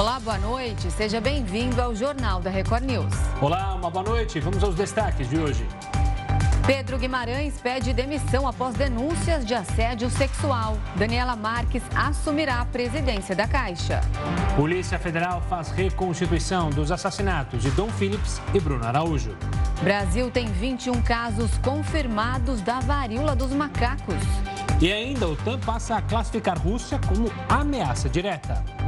[0.00, 0.90] Olá, boa noite.
[0.90, 3.12] Seja bem-vindo ao Jornal da Record News.
[3.38, 4.40] Olá, uma boa noite.
[4.40, 5.68] Vamos aos destaques de hoje.
[6.66, 10.78] Pedro Guimarães pede demissão após denúncias de assédio sexual.
[10.96, 14.00] Daniela Marques assumirá a presidência da Caixa.
[14.56, 19.36] Polícia Federal faz reconstituição dos assassinatos de Dom Phillips e Bruno Araújo.
[19.82, 24.16] Brasil tem 21 casos confirmados da varíola dos macacos.
[24.80, 28.79] E ainda o TAM passa a classificar Rússia como ameaça direta.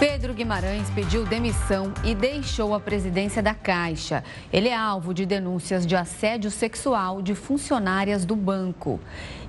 [0.00, 4.24] Pedro Guimarães pediu demissão e deixou a presidência da Caixa.
[4.50, 8.98] Ele é alvo de denúncias de assédio sexual de funcionárias do banco.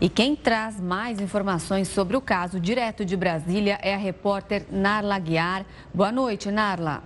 [0.01, 5.17] E quem traz mais informações sobre o caso direto de Brasília é a repórter Narla
[5.19, 5.65] Guiar.
[5.93, 7.01] Boa noite, Narla.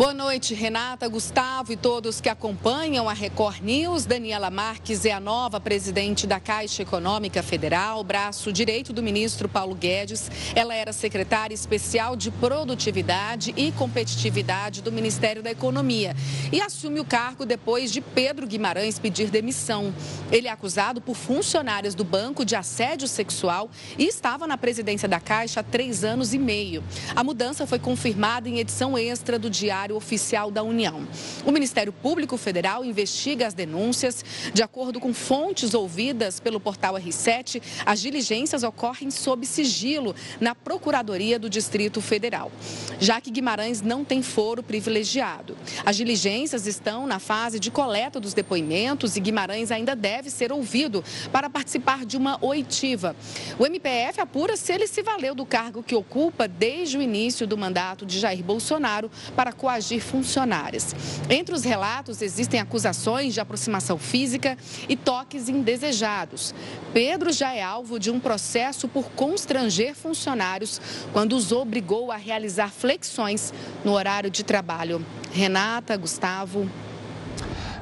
[0.00, 4.06] Boa noite, Renata, Gustavo e todos que acompanham a Record News.
[4.06, 9.74] Daniela Marques é a nova presidente da Caixa Econômica Federal, braço direito do ministro Paulo
[9.74, 10.30] Guedes.
[10.54, 16.16] Ela era secretária especial de Produtividade e Competitividade do Ministério da Economia
[16.50, 19.92] e assume o cargo depois de Pedro Guimarães pedir demissão.
[20.32, 25.20] Ele é acusado por funcionários do banco de assédio sexual e estava na presidência da
[25.20, 26.82] Caixa há três anos e meio.
[27.14, 31.06] A mudança foi confirmada em edição extra do Diário Diário Oficial da União.
[31.44, 34.24] O Ministério Público Federal investiga as denúncias.
[34.54, 41.38] De acordo com fontes ouvidas pelo portal R7, as diligências ocorrem sob sigilo na Procuradoria
[41.38, 42.52] do Distrito Federal,
[42.98, 45.56] já que Guimarães não tem foro privilegiado.
[45.84, 51.02] As diligências estão na fase de coleta dos depoimentos e Guimarães ainda deve ser ouvido
[51.32, 53.16] para participar de uma oitiva.
[53.58, 57.58] O MPF apura se ele se valeu do cargo que ocupa desde o início do
[57.58, 60.94] mandato de Jair Bolsonaro para coagir agir funcionárias.
[61.28, 64.56] Entre os relatos existem acusações de aproximação física
[64.88, 66.54] e toques indesejados.
[66.92, 70.80] Pedro já é alvo de um processo por constranger funcionários
[71.12, 73.52] quando os obrigou a realizar flexões
[73.84, 75.04] no horário de trabalho.
[75.32, 76.68] Renata, Gustavo.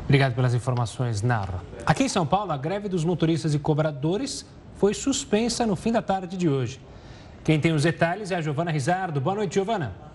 [0.05, 1.63] Obrigado pelas informações, Narra.
[1.85, 6.01] Aqui em São Paulo, a greve dos motoristas e cobradores foi suspensa no fim da
[6.01, 6.81] tarde de hoje.
[7.45, 9.21] Quem tem os detalhes é a Giovana Rizardo.
[9.21, 10.08] Boa noite, Giovana.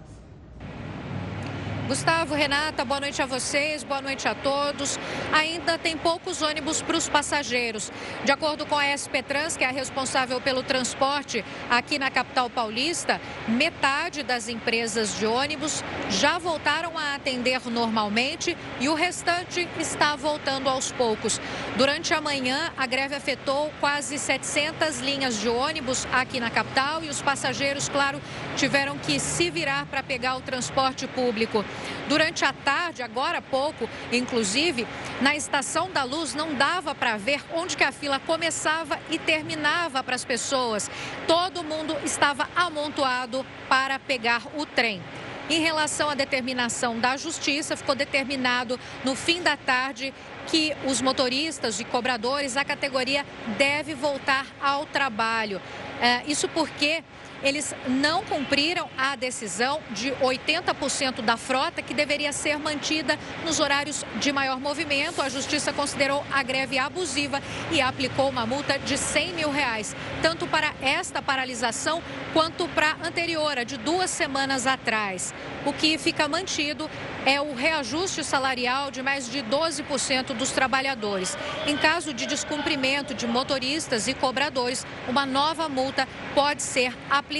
[1.94, 4.98] Gustavo, Renata, boa noite a vocês, boa noite a todos.
[5.32, 7.92] Ainda tem poucos ônibus para os passageiros.
[8.26, 12.50] De acordo com a SP Trans, que é a responsável pelo transporte aqui na capital
[12.50, 20.16] paulista, metade das empresas de ônibus já voltaram a atender normalmente e o restante está
[20.16, 21.40] voltando aos poucos.
[21.78, 27.10] Durante a manhã, a greve afetou quase 700 linhas de ônibus aqui na capital e
[27.10, 28.20] os passageiros, claro,
[28.58, 31.64] tiveram que se virar para pegar o transporte público.
[32.08, 34.88] Durante a tarde, agora há pouco, inclusive,
[35.22, 40.04] na Estação da Luz não dava para ver onde que a fila começava e terminava
[40.04, 40.90] para as pessoas.
[41.28, 45.02] Todo mundo estava amontoado para pegar o trem.
[45.50, 50.14] Em relação à determinação da Justiça, ficou determinado no fim da tarde
[50.48, 53.26] que os motoristas e cobradores da categoria
[53.58, 55.62] devem voltar ao trabalho.
[56.02, 57.04] É, isso porque
[57.44, 64.06] eles não cumpriram a decisão de 80% da frota que deveria ser mantida nos horários
[64.16, 65.22] de maior movimento.
[65.22, 70.48] A justiça considerou a greve abusiva e aplicou uma multa de 100 mil reais, tanto
[70.48, 72.02] para esta paralisação
[72.32, 75.34] quanto para a anterior, a de duas semanas atrás.
[75.66, 76.90] O que fica mantido
[77.26, 81.38] é o reajuste salarial de mais de 12% dos trabalhadores.
[81.68, 87.33] Em caso de descumprimento de motoristas e cobradores, uma nova multa pode ser aplicada.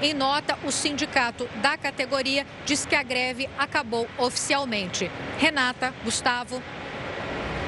[0.00, 5.10] Em nota, o sindicato da categoria diz que a greve acabou oficialmente.
[5.38, 6.62] Renata, Gustavo.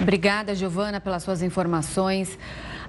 [0.00, 2.38] Obrigada, Giovana, pelas suas informações.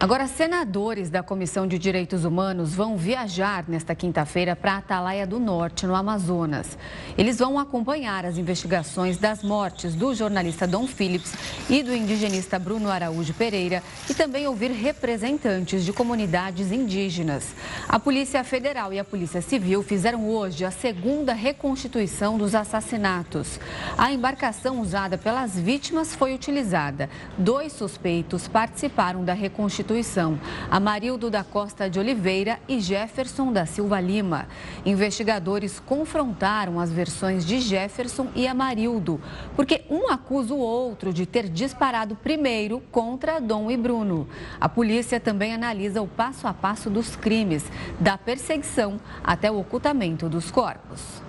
[0.01, 5.85] Agora, senadores da Comissão de Direitos Humanos vão viajar nesta quinta-feira para Atalaia do Norte,
[5.85, 6.75] no Amazonas.
[7.15, 11.35] Eles vão acompanhar as investigações das mortes do jornalista Dom Phillips
[11.69, 17.53] e do indigenista Bruno Araújo Pereira e também ouvir representantes de comunidades indígenas.
[17.87, 23.59] A Polícia Federal e a Polícia Civil fizeram hoje a segunda reconstituição dos assassinatos.
[23.95, 27.07] A embarcação usada pelas vítimas foi utilizada.
[27.37, 30.39] Dois suspeitos participaram da reconstituição Constituição,
[30.69, 34.47] Amarildo da Costa de Oliveira e Jefferson da Silva Lima.
[34.85, 39.19] Investigadores confrontaram as versões de Jefferson e Amarildo,
[39.53, 44.29] porque um acusa o outro de ter disparado primeiro contra Dom e Bruno.
[44.61, 47.65] A polícia também analisa o passo a passo dos crimes,
[47.99, 51.21] da perseguição até o ocultamento dos corpos.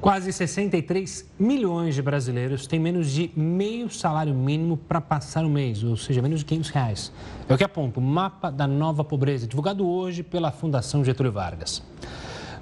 [0.00, 5.82] Quase 63 milhões de brasileiros têm menos de meio salário mínimo para passar o mês,
[5.82, 7.12] ou seja, menos de 500 reais.
[7.48, 11.82] É o que aponta o mapa da nova pobreza, divulgado hoje pela Fundação Getúlio Vargas.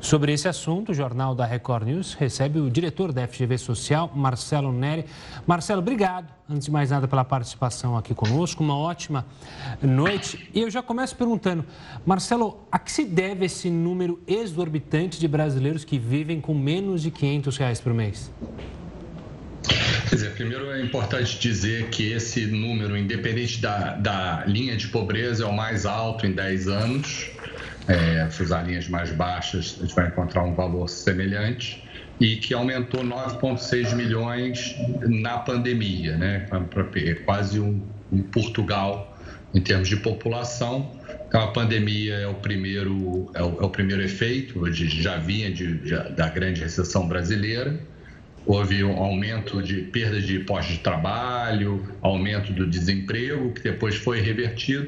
[0.05, 4.71] Sobre esse assunto, o Jornal da Record News recebe o diretor da FGV Social, Marcelo
[4.71, 5.07] Neri.
[5.47, 8.63] Marcelo, obrigado, antes de mais nada, pela participação aqui conosco.
[8.63, 9.25] Uma ótima
[9.81, 10.51] noite.
[10.53, 11.65] E eu já começo perguntando,
[12.05, 17.11] Marcelo, a que se deve esse número exorbitante de brasileiros que vivem com menos de
[17.11, 18.31] 500 reais por mês?
[20.11, 25.45] Quer dizer, primeiro é importante dizer que esse número, independente da, da linha de pobreza,
[25.45, 27.31] é o mais alto em 10 anos
[27.89, 31.83] é, as linhas mais baixas, a gente vai encontrar um valor semelhante
[32.21, 36.47] e que aumentou 9,6 milhões na pandemia, né?
[36.97, 37.83] É quase um,
[38.13, 39.19] um, Portugal
[39.53, 40.91] em termos de população.
[41.29, 45.79] Então, a pandemia é o primeiro, é o, é o primeiro efeito, já vinha de,
[45.79, 47.79] de, da grande recessão brasileira.
[48.47, 54.21] Houve um aumento de perda de postos de trabalho, aumento do desemprego, que depois foi
[54.21, 54.87] revertido,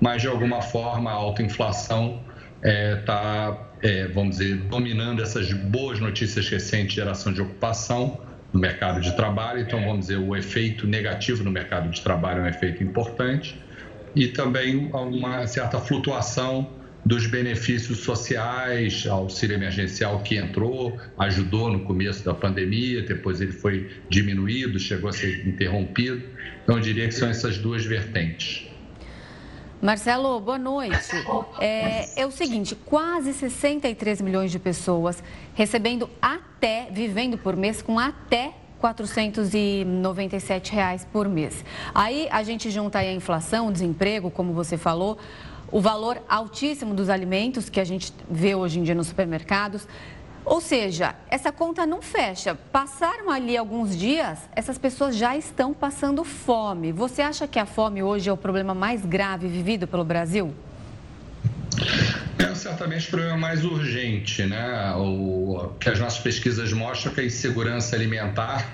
[0.00, 2.20] mas de alguma forma a alta inflação
[2.66, 8.20] está, é, tá, é, vamos dizer, dominando essas boas notícias recentes de geração de ocupação
[8.52, 9.60] no mercado de trabalho.
[9.60, 13.60] Então, vamos dizer, o efeito negativo no mercado de trabalho é um efeito importante
[14.14, 16.74] e também uma certa flutuação
[17.04, 23.88] dos benefícios sociais, auxílio emergencial que entrou, ajudou no começo da pandemia, depois ele foi
[24.10, 26.20] diminuído, chegou a ser interrompido.
[26.64, 28.66] Então, eu diria que são essas duas vertentes.
[29.86, 31.14] Marcelo, boa noite.
[31.60, 35.22] É, é, o seguinte, quase 63 milhões de pessoas
[35.54, 41.64] recebendo até, vivendo por mês com até 497 reais por mês.
[41.94, 45.18] Aí a gente junta aí a inflação, o desemprego, como você falou,
[45.70, 49.86] o valor altíssimo dos alimentos que a gente vê hoje em dia nos supermercados,
[50.46, 52.54] ou seja, essa conta não fecha.
[52.54, 56.92] Passaram ali alguns dias, essas pessoas já estão passando fome.
[56.92, 60.54] Você acha que a fome hoje é o problema mais grave vivido pelo Brasil?
[62.38, 64.94] É certamente o problema mais urgente, né?
[64.96, 68.70] O que as nossas pesquisas mostram que a insegurança alimentar,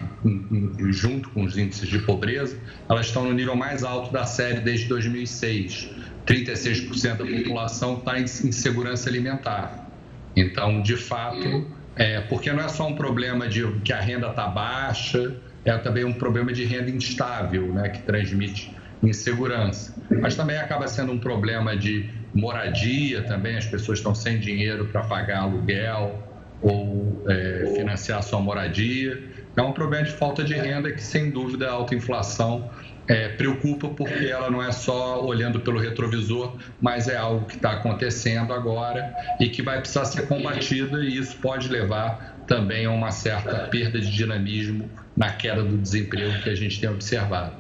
[0.90, 2.56] junto com os índices de pobreza,
[2.88, 5.88] elas estão no nível mais alto da série desde 2006.
[6.26, 9.92] 36% da população está em insegurança alimentar.
[10.34, 14.46] Então, de fato, é, porque não é só um problema de que a renda está
[14.46, 19.94] baixa, é também um problema de renda instável, né, que transmite insegurança.
[20.20, 25.02] Mas também acaba sendo um problema de moradia também, as pessoas estão sem dinheiro para
[25.02, 26.23] pagar aluguel
[26.62, 29.23] ou é, financiar sua moradia.
[29.56, 32.70] É um problema de falta de renda que, sem dúvida, a alta inflação
[33.12, 37.73] é, preocupa porque ela não é só olhando pelo retrovisor, mas é algo que está
[37.73, 43.11] acontecendo agora e que vai precisar ser combatida e isso pode levar também a uma
[43.11, 47.53] certa perda de dinamismo na queda do desemprego que a gente tem observado.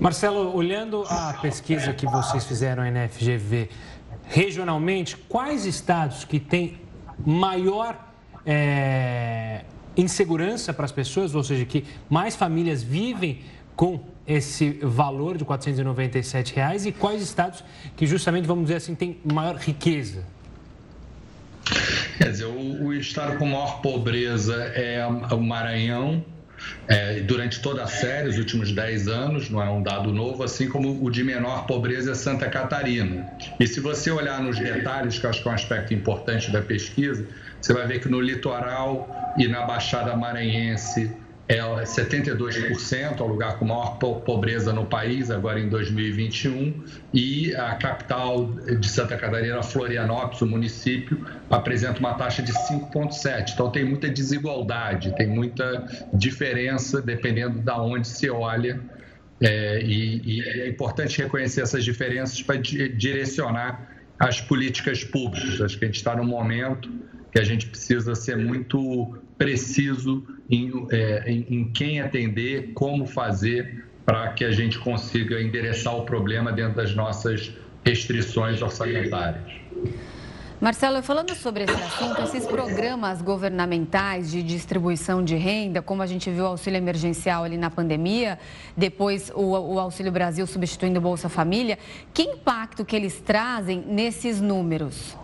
[0.00, 3.68] Marcelo, olhando a pesquisa que vocês fizeram na FGV,
[4.24, 6.80] regionalmente, quais estados que têm
[7.24, 7.96] maior
[8.44, 9.62] é,
[9.96, 13.40] insegurança para as pessoas, ou seja, que mais famílias vivem
[13.76, 17.64] com esse valor de 497 reais e quais estados
[17.96, 20.22] que justamente, vamos dizer assim, têm maior riqueza?
[22.18, 26.24] Quer dizer, o, o estado com maior pobreza é o Maranhão,
[26.86, 30.68] é, durante toda a série, os últimos 10 anos, não é um dado novo, assim
[30.68, 33.30] como o de menor pobreza é Santa Catarina.
[33.60, 36.62] E se você olhar nos detalhes, que eu acho que é um aspecto importante da
[36.62, 37.26] pesquisa,
[37.60, 41.12] você vai ver que no litoral e na Baixada Maranhense,
[41.48, 47.74] é 72%, é o lugar com maior pobreza no país, agora em 2021, e a
[47.76, 53.52] capital de Santa Catarina, Florianópolis, o município, apresenta uma taxa de 5,7%.
[53.54, 58.78] Então tem muita desigualdade, tem muita diferença dependendo de onde se olha.
[59.40, 63.88] É, e, e é importante reconhecer essas diferenças para direcionar
[64.18, 65.62] as políticas públicas.
[65.62, 66.90] Acho que a gente está num momento
[67.32, 73.86] que a gente precisa ser muito preciso em, é, em, em quem atender, como fazer
[74.04, 77.52] para que a gente consiga endereçar o problema dentro das nossas
[77.84, 79.52] restrições orçamentárias.
[80.60, 86.28] Marcelo, falando sobre esse assunto, esses programas governamentais de distribuição de renda, como a gente
[86.30, 88.40] viu o auxílio emergencial ali na pandemia,
[88.76, 91.78] depois o, o Auxílio Brasil substituindo o Bolsa Família,
[92.12, 95.16] que impacto que eles trazem nesses números?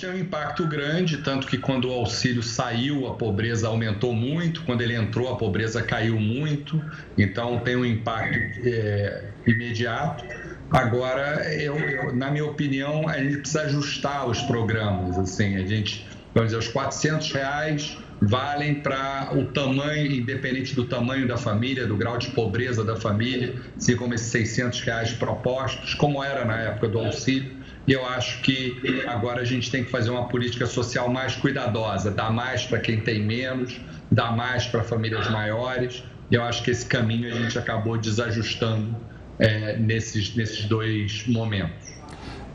[0.00, 4.82] Têm um impacto grande, tanto que quando o auxílio saiu, a pobreza aumentou muito, quando
[4.82, 6.82] ele entrou, a pobreza caiu muito,
[7.16, 10.24] então tem um impacto é, imediato.
[10.70, 16.06] Agora, eu, eu, na minha opinião, a gente precisa ajustar os programas, assim, a gente
[16.36, 21.96] vamos dizer, os 400 reais valem para o tamanho, independente do tamanho da família, do
[21.96, 26.88] grau de pobreza da família, assim como esses 600 reais propostos, como era na época
[26.88, 27.55] do auxílio.
[27.86, 32.10] E eu acho que agora a gente tem que fazer uma política social mais cuidadosa,
[32.10, 36.02] dar mais para quem tem menos, dar mais para famílias maiores.
[36.30, 38.96] E eu acho que esse caminho a gente acabou desajustando
[39.38, 41.94] é, nesses, nesses dois momentos.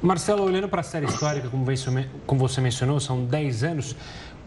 [0.01, 3.95] Marcelo, olhando para a série histórica, como você mencionou, são 10 anos,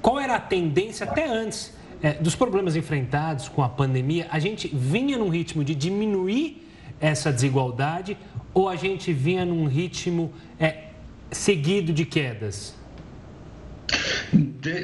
[0.02, 1.72] qual era a tendência até antes
[2.02, 4.26] é, dos problemas enfrentados com a pandemia?
[4.30, 6.68] A gente vinha num ritmo de diminuir
[7.00, 8.16] essa desigualdade
[8.54, 10.84] ou a gente vinha num ritmo é,
[11.30, 12.74] seguido de quedas?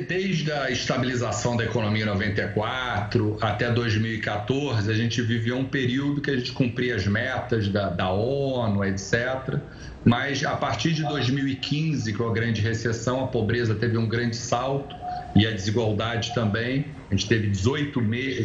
[0.06, 6.30] desde a estabilização da economia em 94 até 2014, a gente viveu um período que
[6.30, 9.58] a gente cumpria as metas da, da ONU, etc.
[10.04, 14.94] Mas a partir de 2015, com a grande recessão, a pobreza teve um grande salto
[15.34, 16.87] e a desigualdade também.
[17.10, 18.00] A gente teve 18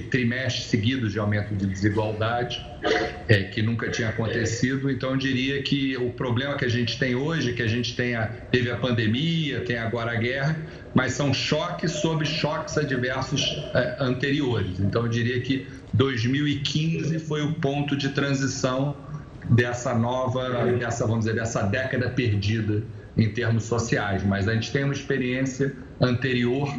[0.10, 2.66] trimestres seguidos de aumento de desigualdade,
[3.28, 4.90] é, que nunca tinha acontecido.
[4.90, 8.16] Então, eu diria que o problema que a gente tem hoje, que a gente tem
[8.16, 10.58] a, teve a pandemia, tem agora a guerra,
[10.94, 13.42] mas são choques sobre choques adversos
[13.74, 14.80] é, anteriores.
[14.80, 18.96] Então, eu diria que 2015 foi o ponto de transição
[19.50, 22.84] dessa nova, dessa, vamos dizer, dessa década perdida
[23.18, 26.70] em termos sociais, mas a gente tem uma experiência anterior,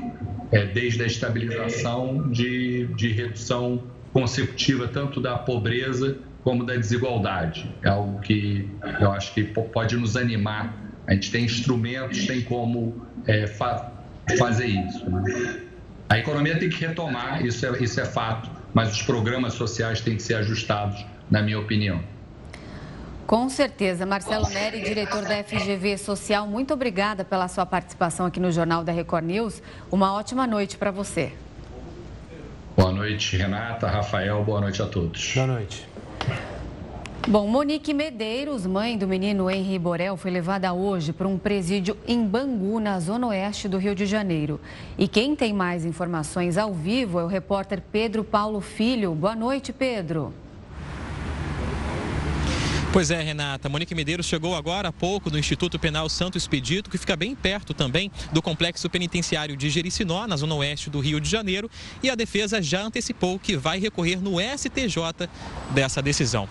[0.52, 3.82] é, desde a estabilização, de, de redução
[4.12, 7.68] consecutiva tanto da pobreza como da desigualdade.
[7.82, 8.68] É algo que
[9.00, 10.74] eu acho que pode nos animar.
[11.06, 13.92] A gente tem instrumentos, tem como é, fa
[14.38, 15.08] fazer isso.
[15.08, 15.60] Né?
[16.08, 20.16] A economia tem que retomar, isso é, isso é fato, mas os programas sociais têm
[20.16, 22.00] que ser ajustados, na minha opinião.
[23.26, 24.06] Com certeza.
[24.06, 28.92] Marcelo Neri, diretor da FGV Social, muito obrigada pela sua participação aqui no Jornal da
[28.92, 29.60] Record News.
[29.90, 31.32] Uma ótima noite para você.
[32.76, 35.32] Boa noite, Renata, Rafael, boa noite a todos.
[35.34, 35.88] Boa noite.
[37.26, 42.24] Bom, Monique Medeiros, mãe do menino Henri Borel, foi levada hoje para um presídio em
[42.24, 44.60] Bangu, na zona oeste do Rio de Janeiro.
[44.96, 49.12] E quem tem mais informações ao vivo é o repórter Pedro Paulo Filho.
[49.12, 50.32] Boa noite, Pedro.
[52.96, 53.68] Pois é, Renata.
[53.68, 57.74] Monique Medeiros chegou agora há pouco do Instituto Penal Santo Expedito, que fica bem perto
[57.74, 61.70] também do complexo penitenciário de Jericinó, na zona oeste do Rio de Janeiro.
[62.02, 65.28] E a defesa já antecipou que vai recorrer no STJ
[65.74, 66.48] dessa decisão.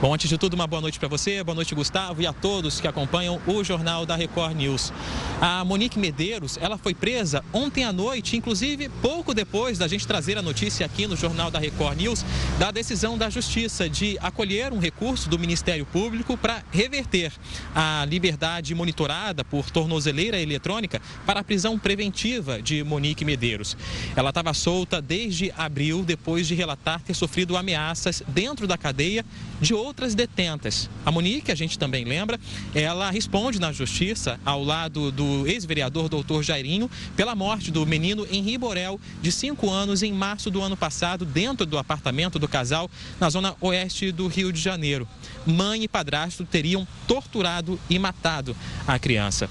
[0.00, 2.80] Bom, antes de tudo, uma boa noite para você, boa noite, Gustavo, e a todos
[2.80, 4.92] que acompanham o Jornal da Record News.
[5.40, 10.38] A Monique Medeiros, ela foi presa ontem à noite, inclusive pouco depois da gente trazer
[10.38, 12.24] a notícia aqui no Jornal da Record News,
[12.60, 17.32] da decisão da Justiça de acolher um recurso do Ministério Público para reverter
[17.74, 23.76] a liberdade monitorada por tornozeleira eletrônica para a prisão preventiva de Monique Medeiros.
[24.14, 29.24] Ela estava solta desde abril, depois de relatar ter sofrido ameaças dentro da cadeia
[29.60, 30.88] de outras detentas.
[31.04, 32.38] A Monique, a gente também lembra,
[32.74, 38.58] ela responde na justiça ao lado do ex-vereador doutor Jairinho pela morte do menino Henri
[38.58, 42.90] Borel, de 5 anos, em março do ano passado, dentro do apartamento do casal,
[43.20, 45.06] na zona oeste do Rio de Janeiro.
[45.46, 48.56] Mãe e padrasto teriam torturado e matado
[48.86, 49.48] a criança.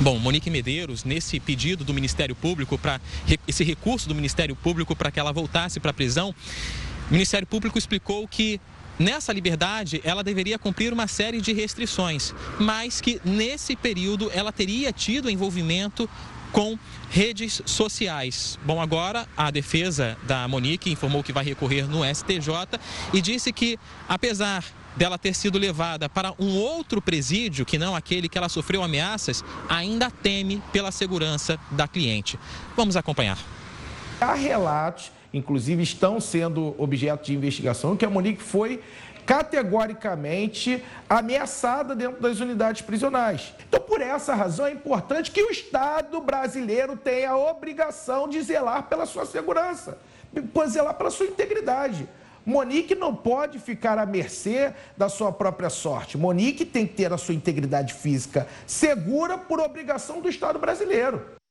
[0.00, 3.00] Bom, Monique Medeiros, nesse pedido do Ministério Público, para
[3.46, 6.34] esse recurso do Ministério Público para que ela voltasse para a prisão,
[7.08, 8.60] o Ministério Público explicou que
[8.98, 14.92] Nessa liberdade, ela deveria cumprir uma série de restrições, mas que nesse período ela teria
[14.92, 16.08] tido envolvimento
[16.52, 16.78] com
[17.10, 18.58] redes sociais.
[18.64, 22.78] Bom, agora a defesa da Monique informou que vai recorrer no STJ
[23.14, 24.62] e disse que, apesar
[24.96, 29.44] dela ter sido levada para um outro presídio, que não aquele que ela sofreu ameaças,
[29.68, 32.38] ainda teme pela segurança da cliente.
[32.76, 33.38] Vamos acompanhar.
[34.20, 38.82] Há relatos inclusive estão sendo objeto de investigação, que a Monique foi
[39.24, 43.54] categoricamente ameaçada dentro das unidades prisionais.
[43.68, 48.84] Então, por essa razão, é importante que o Estado brasileiro tenha a obrigação de zelar
[48.84, 49.96] pela sua segurança,
[50.68, 52.08] zelar pela sua integridade.
[52.44, 56.18] Monique não pode ficar à mercê da sua própria sorte.
[56.18, 61.41] Monique tem que ter a sua integridade física segura por obrigação do Estado brasileiro.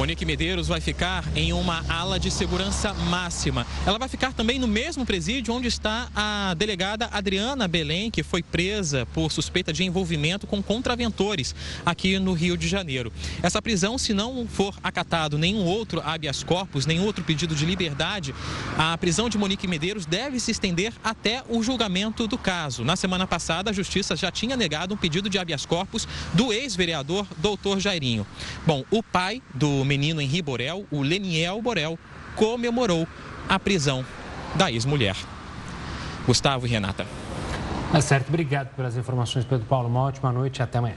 [0.00, 3.66] Monique Medeiros vai ficar em uma ala de segurança máxima.
[3.84, 8.42] Ela vai ficar também no mesmo presídio onde está a delegada Adriana Belém, que foi
[8.42, 11.54] presa por suspeita de envolvimento com contraventores
[11.84, 13.12] aqui no Rio de Janeiro.
[13.42, 18.34] Essa prisão, se não for acatado nenhum outro habeas corpus, nenhum outro pedido de liberdade,
[18.78, 22.86] a prisão de Monique Medeiros deve se estender até o julgamento do caso.
[22.86, 27.26] Na semana passada, a Justiça já tinha negado um pedido de habeas corpus do ex-vereador
[27.36, 28.26] doutor Jairinho.
[28.66, 31.98] Bom, o pai do menino Henri Borel, o Leniel Borel,
[32.36, 33.08] comemorou
[33.48, 34.06] a prisão
[34.54, 35.16] da ex-mulher.
[36.24, 37.04] Gustavo e Renata.
[37.90, 39.88] Tá certo, obrigado pelas informações, Pedro Paulo.
[39.88, 40.94] Uma ótima noite e até amanhã.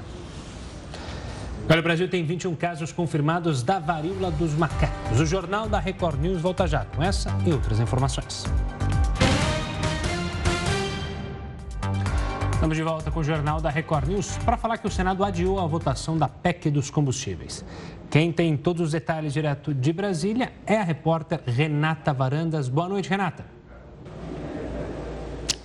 [1.67, 5.19] Olha, o Brasil tem 21 casos confirmados da varíola dos macacos.
[5.19, 8.43] O Jornal da Record News volta já com essa e outras informações.
[12.63, 15.59] Estamos de volta com o Jornal da Record News para falar que o Senado adiou
[15.59, 17.61] a votação da PEC dos combustíveis.
[18.09, 22.69] Quem tem todos os detalhes direto de Brasília é a repórter Renata Varandas.
[22.69, 23.52] Boa noite, Renata.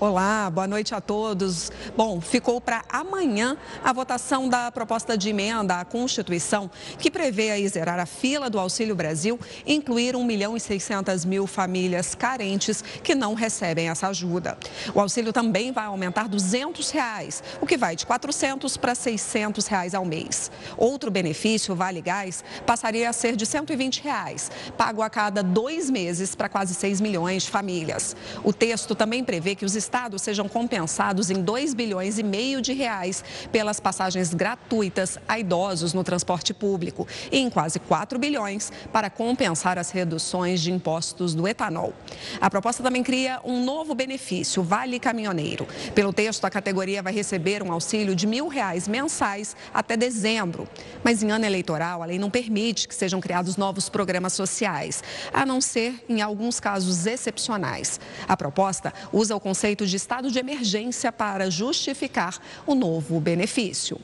[0.01, 1.73] Olá, boa noite a todos.
[1.97, 7.67] Bom, ficou para amanhã a votação da proposta de emenda à Constituição, que prevê aí
[7.67, 13.13] zerar a fila do Auxílio Brasil incluir 1 milhão e 600 mil famílias carentes que
[13.13, 14.57] não recebem essa ajuda.
[14.95, 19.97] O auxílio também vai aumentar 200 reais, o que vai de 400 para 600 reais
[19.97, 20.49] ao mês.
[20.77, 26.37] Outro benefício, Vale Gás, passaria a ser de 120 reais, pago a cada dois meses
[26.37, 28.15] para quase 6 milhões de famílias.
[28.45, 32.75] O texto também prevê que os estados sejam compensados em 2 bilhões e meio de
[32.75, 39.09] reais pelas passagens gratuitas a idosos no transporte público e em quase 4 bilhões para
[39.09, 41.95] compensar as reduções de impostos do etanol.
[42.39, 45.67] A proposta também cria um novo benefício, Vale Caminhoneiro.
[45.95, 50.69] Pelo texto, a categoria vai receber um auxílio de mil reais mensais até dezembro.
[51.03, 55.03] Mas em ano eleitoral, a lei não permite que sejam criados novos programas sociais,
[55.33, 57.99] a não ser em alguns casos excepcionais.
[58.29, 64.01] A proposta usa o conceito de estado de emergência para justificar o novo benefício.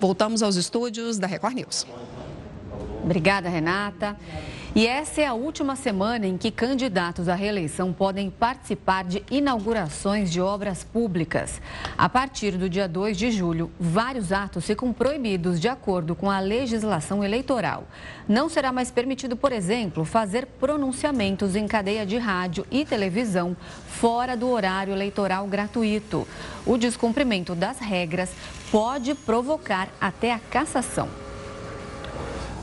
[0.00, 1.86] Voltamos aos estúdios da Record News.
[3.04, 4.16] Obrigada, Renata.
[4.74, 10.32] E essa é a última semana em que candidatos à reeleição podem participar de inaugurações
[10.32, 11.60] de obras públicas.
[11.96, 16.40] A partir do dia 2 de julho, vários atos ficam proibidos de acordo com a
[16.40, 17.84] legislação eleitoral.
[18.26, 23.54] Não será mais permitido, por exemplo, fazer pronunciamentos em cadeia de rádio e televisão
[23.86, 26.26] fora do horário eleitoral gratuito.
[26.64, 28.30] O descumprimento das regras
[28.70, 31.21] pode provocar até a cassação.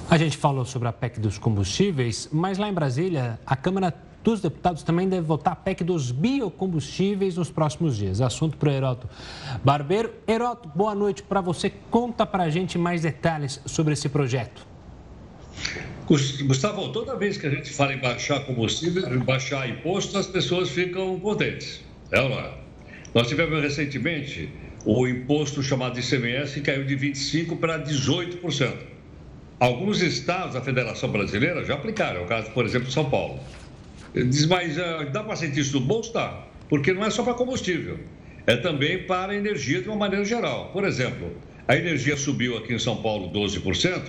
[0.10, 3.94] A gente falou sobre a PEC dos combustíveis, mas lá em Brasília, a Câmara
[4.24, 8.20] dos Deputados também deve votar a PEC dos biocombustíveis nos próximos dias.
[8.20, 9.08] Assunto para o Heroto
[9.64, 10.12] Barbeiro.
[10.28, 11.72] Heroto, boa noite para você.
[11.92, 14.66] Conta para a gente mais detalhes sobre esse projeto.
[16.08, 20.72] Gustavo, toda vez que a gente fala em baixar combustível, em baixar imposto, as pessoas
[20.72, 21.82] ficam contentes.
[22.12, 22.58] É ou não é?
[23.14, 24.52] Nós tivemos recentemente
[24.84, 28.89] o imposto chamado ICMS que caiu de 25% para 18%.
[29.60, 33.42] Alguns estados da Federação Brasileira já aplicaram, é o caso, por exemplo, de São Paulo.
[34.14, 36.14] Diz, mas uh, dá para sentir isso no bolso?
[36.14, 38.00] Tá, porque não é só para combustível,
[38.48, 40.72] é também para energia de uma maneira geral.
[40.72, 41.36] Por exemplo,
[41.68, 44.02] a energia subiu aqui em São Paulo 12%,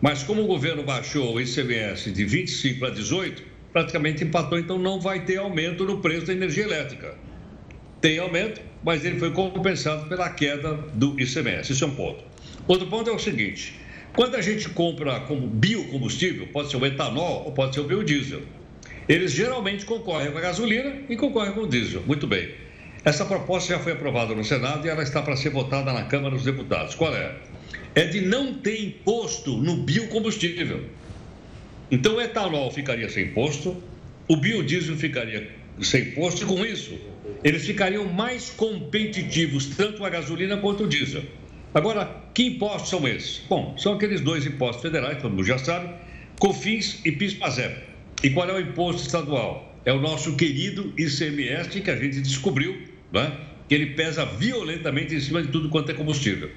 [0.00, 3.42] mas como o governo baixou o ICMS de 25% para 18%,
[3.74, 7.14] praticamente empatou, então não vai ter aumento no preço da energia elétrica.
[8.00, 11.72] Tem aumento, mas ele foi compensado pela queda do ICMS.
[11.72, 12.24] Isso é um ponto.
[12.66, 13.83] Outro ponto é o seguinte:
[14.14, 18.42] quando a gente compra como biocombustível, pode ser o etanol ou pode ser o biodiesel.
[19.08, 22.02] Eles geralmente concorrem com a gasolina e concorrem com o diesel.
[22.06, 22.48] Muito bem.
[23.04, 26.34] Essa proposta já foi aprovada no Senado e ela está para ser votada na Câmara
[26.34, 26.94] dos Deputados.
[26.94, 27.34] Qual é?
[27.94, 30.84] É de não ter imposto no biocombustível.
[31.90, 33.76] Então o etanol ficaria sem imposto,
[34.28, 35.50] o biodiesel ficaria
[35.82, 36.98] sem imposto e com isso
[37.42, 41.22] eles ficariam mais competitivos, tanto a gasolina quanto o diesel.
[41.74, 43.42] Agora, que impostos são esses?
[43.48, 45.92] Bom, são aqueles dois impostos federais, todo mundo já sabe,
[46.38, 47.76] COFINS e PIS-PASEP.
[48.22, 49.76] E qual é o imposto estadual?
[49.84, 52.80] É o nosso querido ICMS que a gente descobriu,
[53.12, 53.36] né?
[53.68, 56.48] que ele pesa violentamente em cima de tudo quanto é combustível.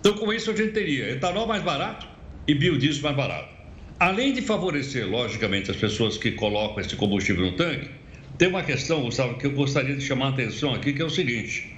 [0.00, 2.06] Então, com isso, a gente teria etanol mais barato
[2.48, 3.54] e biodiesel mais barato.
[4.00, 7.88] Além de favorecer, logicamente, as pessoas que colocam esse combustível no tanque,
[8.36, 11.10] tem uma questão, Gustavo, que eu gostaria de chamar a atenção aqui, que é o
[11.10, 11.72] seguinte: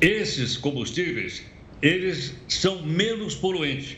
[0.00, 1.44] esses combustíveis
[1.82, 3.96] eles são menos poluentes,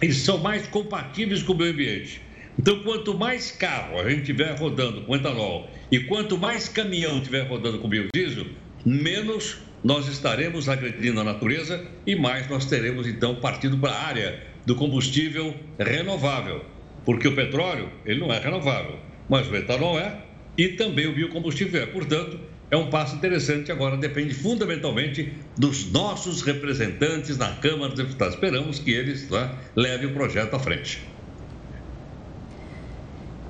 [0.00, 2.20] eles são mais compatíveis com o meio ambiente.
[2.58, 7.48] Então, quanto mais carro a gente tiver rodando com etanol e quanto mais caminhão tiver
[7.48, 8.46] rodando com biodiesel,
[8.84, 14.42] menos nós estaremos agredindo a natureza e mais nós teremos então partido para a área
[14.66, 16.64] do combustível renovável.
[17.04, 20.22] porque o petróleo ele não é renovável, mas o etanol é
[20.58, 21.86] e também o biocombustível é.
[21.86, 22.38] Portanto,
[22.70, 23.72] é um passo interessante.
[23.72, 28.34] Agora depende fundamentalmente dos nossos representantes na Câmara dos Deputados.
[28.34, 31.02] Esperamos que eles tá, levem o projeto à frente.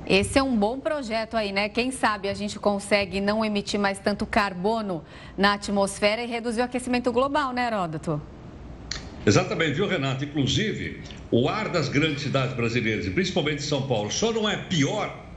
[0.06, 1.68] Esse é um bom projeto aí, né?
[1.68, 5.04] Quem sabe a gente consegue não emitir mais tanto carbono
[5.38, 8.20] na atmosfera e reduzir o aquecimento global, né, Heródoto?
[9.24, 10.24] Exatamente, viu, Renato?
[10.24, 15.29] Inclusive, o ar das grandes cidades brasileiras, e principalmente São Paulo, só não é pior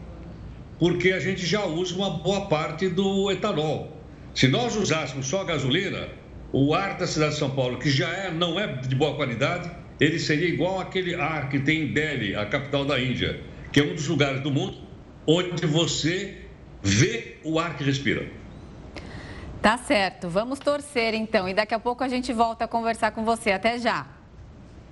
[0.84, 3.96] porque a gente já usa uma boa parte do etanol.
[4.36, 6.10] Se nós usássemos só gasolina,
[6.52, 9.72] o ar da cidade de São Paulo, que já é, não é de boa qualidade,
[9.98, 13.40] ele seria igual aquele ar que tem em Delhi, a capital da Índia,
[13.72, 14.76] que é um dos lugares do mundo
[15.26, 16.40] onde você
[16.82, 18.28] vê o ar que respira.
[19.62, 20.28] Tá certo.
[20.28, 21.48] Vamos torcer então.
[21.48, 23.54] E daqui a pouco a gente volta a conversar com você.
[23.54, 24.06] Até já.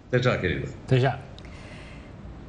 [0.08, 0.70] Até já, querida.
[0.86, 1.20] Até já.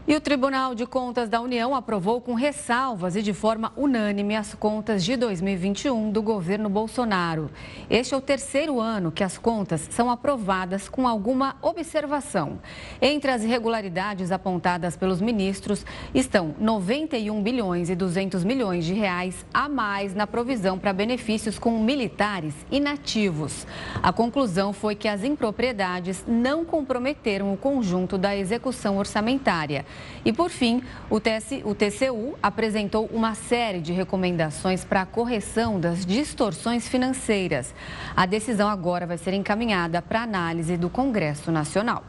[0.05, 4.53] E o Tribunal de Contas da União aprovou com ressalvas e de forma unânime as
[4.53, 7.49] contas de 2021 do governo Bolsonaro.
[7.89, 12.59] Este é o terceiro ano que as contas são aprovadas com alguma observação.
[13.01, 19.69] Entre as irregularidades apontadas pelos ministros estão 91 bilhões e 200 milhões de reais a
[19.69, 23.69] mais na provisão para benefícios com militares inativos.
[24.03, 29.87] A conclusão foi que as impropriedades não comprometeram o conjunto da execução orçamentária.
[30.25, 36.07] E, por fim, o, o TCU apresentou uma série de recomendações para a correção das
[36.07, 37.75] distorções financeiras.
[38.15, 42.05] A decisão agora vai ser encaminhada para análise do Congresso Nacional.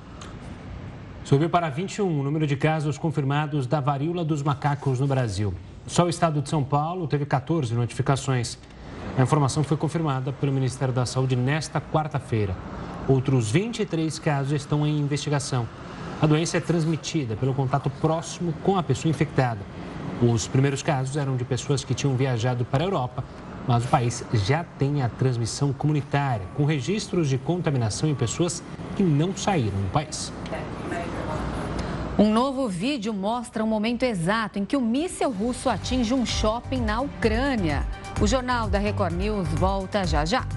[1.23, 5.53] Subiu para 21 o número de casos confirmados da varíola dos macacos no Brasil.
[5.87, 8.59] Só o estado de São Paulo teve 14 notificações.
[9.17, 12.55] A informação foi confirmada pelo Ministério da Saúde nesta quarta-feira.
[13.07, 15.67] Outros 23 casos estão em investigação.
[16.23, 19.59] A doença é transmitida pelo contato próximo com a pessoa infectada.
[20.21, 23.25] Os primeiros casos eram de pessoas que tinham viajado para a Europa,
[23.67, 28.63] mas o país já tem a transmissão comunitária, com registros de contaminação em pessoas
[28.95, 30.31] que não saíram do país.
[32.17, 36.79] Um novo vídeo mostra o momento exato em que o míssil russo atinge um shopping
[36.79, 37.85] na Ucrânia.
[38.21, 40.47] O Jornal da Record News volta já já.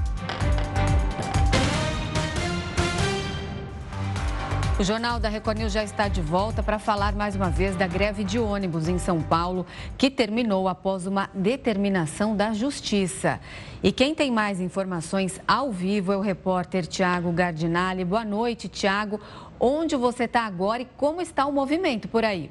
[4.79, 7.87] O Jornal da Record News já está de volta para falar mais uma vez da
[7.87, 9.65] greve de ônibus em São Paulo,
[9.97, 13.41] que terminou após uma determinação da Justiça.
[13.83, 18.05] E quem tem mais informações ao vivo é o repórter Tiago Gardinali.
[18.05, 19.19] Boa noite, Tiago.
[19.59, 22.51] Onde você está agora e como está o movimento por aí?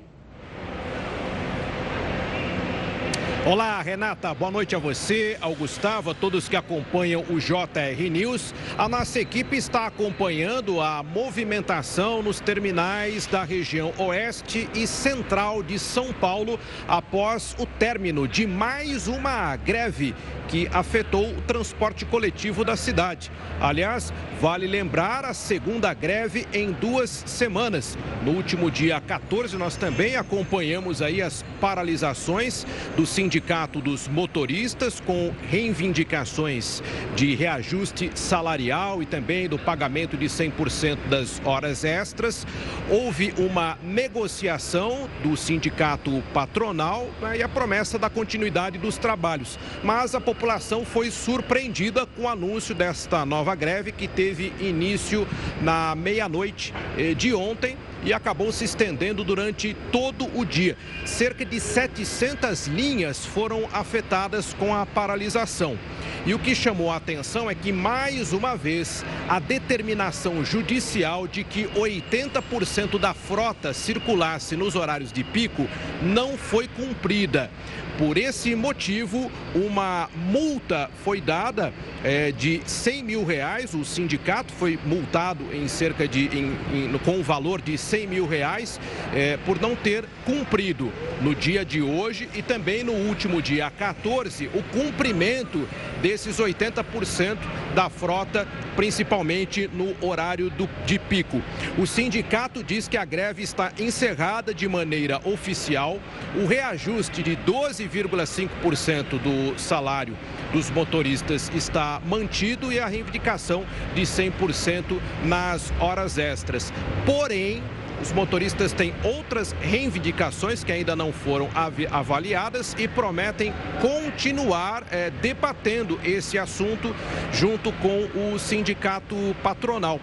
[3.47, 4.33] Olá, Renata.
[4.33, 8.55] Boa noite a você, ao Gustavo, a todos que acompanham o JR News.
[8.75, 15.77] A nossa equipe está acompanhando a movimentação nos terminais da região oeste e central de
[15.77, 20.15] São Paulo após o término de mais uma greve
[20.47, 23.31] que afetou o transporte coletivo da cidade.
[23.61, 27.95] Aliás, vale lembrar a segunda greve em duas semanas.
[28.23, 35.01] No último dia 14, nós também acompanhamos aí as paralisações do sindicato Sindicato dos Motoristas
[35.01, 36.81] com reivindicações
[37.17, 42.47] de reajuste salarial e também do pagamento de 100% das horas extras.
[42.89, 49.59] Houve uma negociação do sindicato patronal né, e a promessa da continuidade dos trabalhos.
[49.83, 55.27] Mas a população foi surpreendida com o anúncio desta nova greve que teve início
[55.61, 60.77] na meia-noite eh, de ontem e acabou se estendendo durante todo o dia.
[61.05, 65.77] Cerca de 700 linhas foram afetadas com a paralisação.
[66.25, 71.43] E o que chamou a atenção é que, mais uma vez, a determinação judicial de
[71.43, 75.67] que 80% da frota circulasse nos horários de pico
[76.01, 77.49] não foi cumprida.
[77.97, 83.73] Por esse motivo, uma multa foi dada é, de 100 mil reais.
[83.73, 88.27] O sindicato foi multado em cerca de, em, em, com o valor de 100 mil
[88.27, 88.79] reais
[89.13, 94.47] é, por não ter cumprido no dia de hoje e também no último dia 14
[94.53, 95.67] o cumprimento
[96.01, 97.37] desses 80%
[97.73, 101.41] da frota, principalmente no horário do, de pico.
[101.77, 105.99] O sindicato diz que a greve está encerrada de maneira oficial.
[106.35, 110.17] O reajuste de 12,5% do salário
[110.51, 116.71] dos motoristas está mantido e a reivindicação de 100% nas horas extras.
[117.05, 117.61] Porém,
[118.01, 121.49] os motoristas têm outras reivindicações que ainda não foram
[121.91, 126.95] avaliadas e prometem continuar é, debatendo esse assunto
[127.31, 129.99] junto com o sindicato patronal.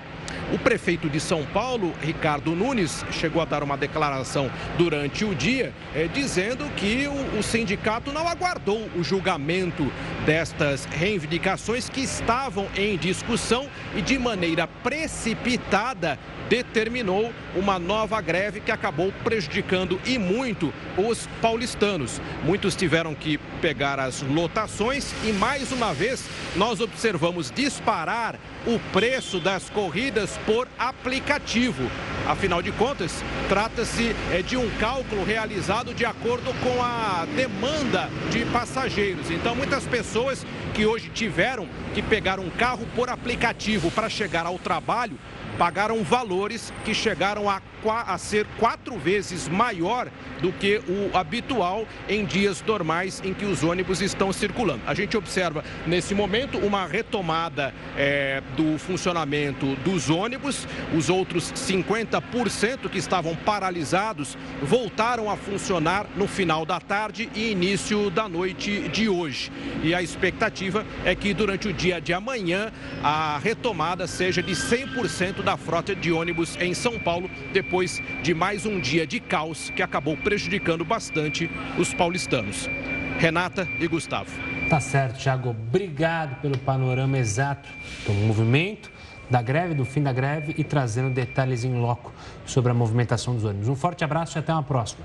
[0.52, 5.72] O prefeito de São Paulo, Ricardo Nunes, chegou a dar uma declaração durante o dia,
[5.94, 9.90] é, dizendo que o, o sindicato não aguardou o julgamento
[10.26, 16.18] destas reivindicações que estavam em discussão e de maneira precipitada
[16.52, 22.20] determinou uma nova greve que acabou prejudicando e muito os paulistanos.
[22.44, 29.40] Muitos tiveram que pegar as lotações e mais uma vez nós observamos disparar o preço
[29.40, 31.90] das corridas por aplicativo.
[32.28, 38.44] Afinal de contas, trata-se é, de um cálculo realizado de acordo com a demanda de
[38.44, 39.30] passageiros.
[39.30, 44.58] Então, muitas pessoas que hoje tiveram que pegar um carro por aplicativo para chegar ao
[44.58, 45.18] trabalho
[45.62, 52.24] pagaram valores que chegaram a, a, ser quatro vezes maior do que o habitual em
[52.24, 54.82] dias normais em que os ônibus estão circulando.
[54.88, 62.88] A gente observa nesse momento uma retomada é, do funcionamento dos ônibus, os outros 50%
[62.90, 69.08] que estavam paralisados voltaram a funcionar no final da tarde e início da noite de
[69.08, 69.52] hoje.
[69.84, 75.51] E a expectativa é que durante o dia de amanhã a retomada seja de 100%
[75.52, 79.82] da frota de ônibus em São Paulo, depois de mais um dia de caos que
[79.82, 82.70] acabou prejudicando bastante os paulistanos.
[83.18, 84.30] Renata e Gustavo.
[84.70, 85.50] Tá certo, Thiago.
[85.50, 87.68] Obrigado pelo panorama exato
[88.06, 88.90] do movimento,
[89.28, 92.14] da greve, do fim da greve e trazendo detalhes em loco
[92.46, 93.68] sobre a movimentação dos ônibus.
[93.68, 95.04] Um forte abraço e até uma próxima.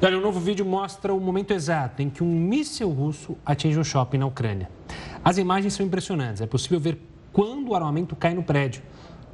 [0.00, 3.84] Olha, um novo vídeo mostra o momento exato em que um míssil russo atinge um
[3.84, 4.70] shopping na Ucrânia.
[5.22, 6.40] As imagens são impressionantes.
[6.40, 6.98] É possível ver
[7.36, 8.80] quando o armamento cai no prédio.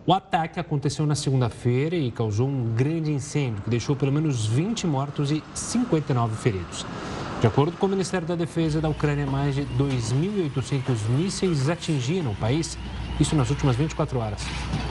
[0.05, 4.89] O ataque aconteceu na segunda-feira e causou um grande incêndio que deixou pelo menos 20
[4.89, 6.85] mortos e 59 feridos.
[7.41, 12.35] De acordo com o Ministério da Defesa da Ucrânia, mais de 2.800 mísseis atingiram o
[12.35, 12.77] país,
[13.21, 14.45] isso nas últimas 24 horas.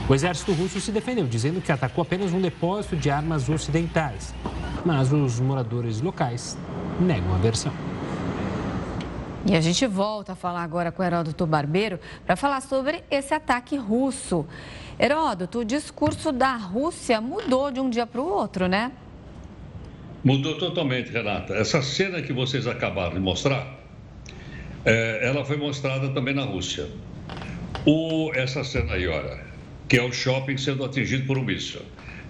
[0.08, 4.34] O exército russo se defendeu, dizendo que atacou apenas um depósito de armas ocidentais.
[4.86, 6.56] Mas os moradores locais
[6.98, 7.91] negam a versão.
[9.44, 13.76] E a gente volta a falar agora com Heródoto Barbeiro para falar sobre esse ataque
[13.76, 14.46] russo.
[14.98, 18.92] Heródoto, o discurso da Rússia mudou de um dia para o outro, né?
[20.22, 21.54] Mudou totalmente, Renata.
[21.54, 23.66] Essa cena que vocês acabaram de mostrar,
[24.84, 26.88] é, ela foi mostrada também na Rússia.
[27.84, 29.40] O, essa cena aí, olha,
[29.88, 31.82] que é o shopping sendo atingido por um míssil.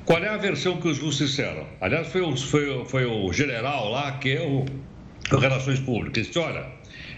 [0.07, 1.67] Qual é a versão que os russos disseram?
[1.79, 4.65] Aliás, foi o, foi, foi o general lá, que é o,
[5.31, 6.67] o Relações Públicas, disse, olha,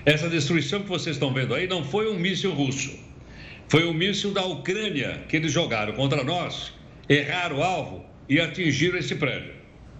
[0.04, 2.98] essa destruição que vocês estão vendo aí não foi um míssil russo.
[3.68, 6.72] Foi um míssil da Ucrânia que eles jogaram contra nós,
[7.08, 9.54] erraram o alvo e atingiram esse prédio.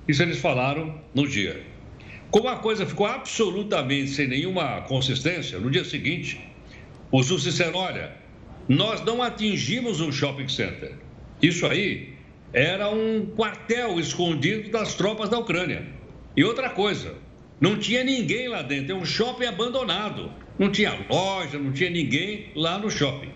[0.06, 1.62] Isso eles falaram no dia.
[2.30, 6.38] Como a coisa ficou absolutamente sem nenhuma consistência, no dia seguinte,
[7.10, 8.12] os russos disseram: olha,
[8.68, 10.92] nós não atingimos um shopping center.
[11.40, 12.14] Isso aí
[12.52, 15.86] era um quartel escondido das tropas da Ucrânia.
[16.36, 17.14] E outra coisa,
[17.64, 20.30] não tinha ninguém lá dentro, é um shopping abandonado.
[20.58, 23.30] Não tinha loja, não tinha ninguém lá no shopping.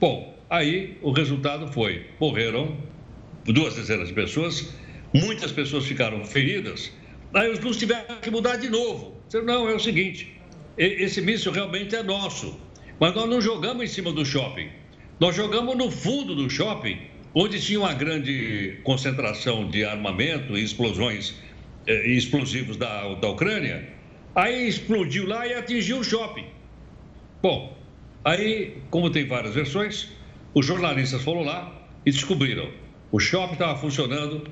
[0.00, 2.78] Bom, aí o resultado foi: morreram
[3.44, 4.72] duas dezenas de pessoas,
[5.12, 6.90] muitas pessoas ficaram feridas.
[7.34, 9.20] Aí os russos tiveram que mudar de novo.
[9.26, 10.34] Disseram, não, é o seguinte:
[10.78, 12.58] esse míssil realmente é nosso,
[12.98, 14.70] mas nós não jogamos em cima do shopping.
[15.20, 16.98] Nós jogamos no fundo do shopping,
[17.34, 21.34] onde tinha uma grande concentração de armamento e explosões
[21.86, 23.88] eh, explosivos da, da Ucrânia,
[24.34, 26.46] aí explodiu lá e atingiu o shopping.
[27.42, 27.76] Bom,
[28.24, 30.10] aí, como tem várias versões,
[30.54, 31.72] os jornalistas foram lá
[32.04, 32.70] e descobriram.
[33.10, 34.48] O shopping estava funcionando,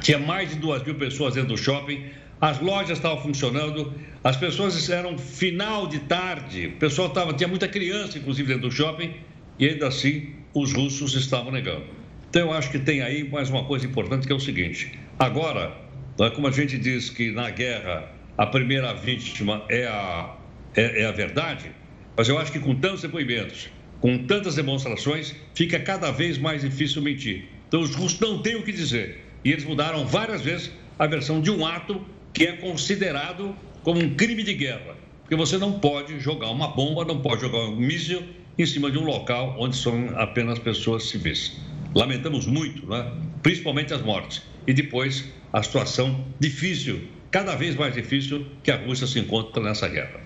[0.00, 2.04] tinha mais de duas mil pessoas dentro do shopping,
[2.40, 7.66] as lojas estavam funcionando, as pessoas eram final de tarde, o pessoal tava, tinha muita
[7.66, 9.14] criança, inclusive, dentro do shopping,
[9.58, 11.84] e ainda assim os russos estavam negando.
[12.28, 15.85] Então eu acho que tem aí mais uma coisa importante que é o seguinte: agora
[16.24, 20.34] é como a gente diz que na guerra a primeira vítima é a,
[20.74, 21.70] é, é a verdade,
[22.16, 23.68] mas eu acho que com tantos depoimentos,
[24.00, 27.48] com tantas demonstrações, fica cada vez mais difícil mentir.
[27.68, 29.24] Então os russos não têm o que dizer.
[29.44, 34.14] E eles mudaram várias vezes a versão de um ato que é considerado como um
[34.14, 34.96] crime de guerra.
[35.20, 38.22] Porque você não pode jogar uma bomba, não pode jogar um míssil
[38.58, 41.60] em cima de um local onde são apenas pessoas civis.
[41.94, 43.12] Lamentamos muito, né?
[43.42, 44.42] principalmente as mortes.
[44.66, 45.24] E depois
[45.56, 50.20] a situação difícil, cada vez mais difícil, que a Rússia se encontra nessa guerra.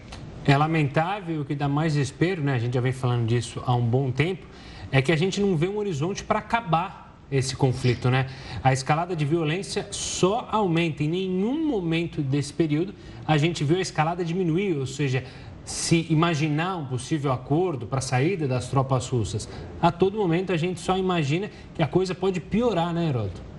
[0.44, 2.54] É lamentável, o que dá mais desespero, né?
[2.54, 4.44] a gente já vem falando disso há um bom tempo,
[4.90, 8.26] é que a gente não vê um horizonte para acabar esse conflito, né?
[8.60, 11.04] A escalada de violência só aumenta.
[11.04, 12.92] Em nenhum momento desse período
[13.24, 15.22] a gente viu a escalada diminuir, ou seja,
[15.64, 19.48] se imaginar um possível acordo para a saída das tropas russas.
[19.80, 23.49] A todo momento a gente só imagina que a coisa pode piorar, né, Heródoto?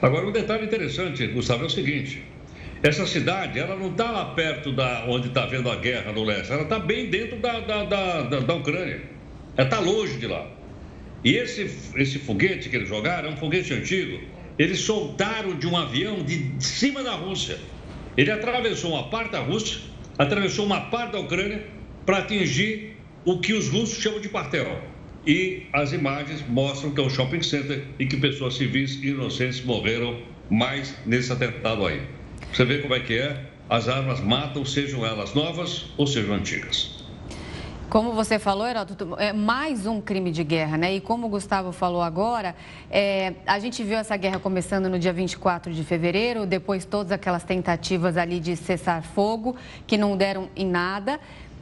[0.00, 2.22] Agora, um detalhe interessante, Gustavo, é o seguinte:
[2.82, 6.52] essa cidade, ela não está lá perto da onde está vendo a guerra no leste,
[6.52, 9.02] ela está bem dentro da, da, da, da, da Ucrânia.
[9.56, 10.46] Ela está longe de lá.
[11.24, 14.20] E esse, esse foguete que eles jogaram é um foguete antigo.
[14.58, 17.58] Eles soltaram de um avião de cima da Rússia.
[18.16, 19.80] Ele atravessou uma parte da Rússia,
[20.18, 21.66] atravessou uma parte da Ucrânia
[22.04, 24.80] para atingir o que os russos chamam de quartel.
[25.26, 29.64] E as imagens mostram que é um shopping center e que pessoas civis e inocentes
[29.64, 32.00] morreram mais nesse atentado aí.
[32.52, 33.44] Você vê como é que é?
[33.68, 37.04] As armas matam, sejam elas novas ou sejam antigas.
[37.88, 40.94] Como você falou, Heródoto, é mais um crime de guerra, né?
[40.94, 42.54] E como o Gustavo falou agora,
[42.90, 47.44] é, a gente viu essa guerra começando no dia 24 de fevereiro, depois todas aquelas
[47.44, 51.20] tentativas ali de cessar fogo, que não deram em nada.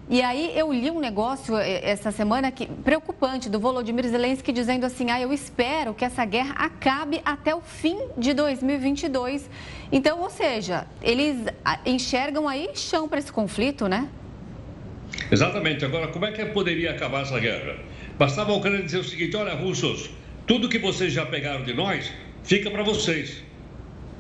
[0.09, 4.85] E aí eu li um negócio é, essa semana que, preocupante do Volodymyr Zelensky dizendo
[4.85, 9.49] assim: ah, eu espero que essa guerra acabe até o fim de 2022.
[9.91, 11.39] Então, ou seja, eles
[11.87, 14.09] enxergam aí chão para esse conflito, né?
[15.31, 15.85] Exatamente.
[15.85, 17.79] Agora, como é que poderia acabar essa guerra?
[18.19, 20.11] Bastava a Ucrânia dizer o seguinte: olha, russos,
[20.47, 22.13] tudo que vocês já pegaram de nós
[22.43, 23.43] fica para vocês.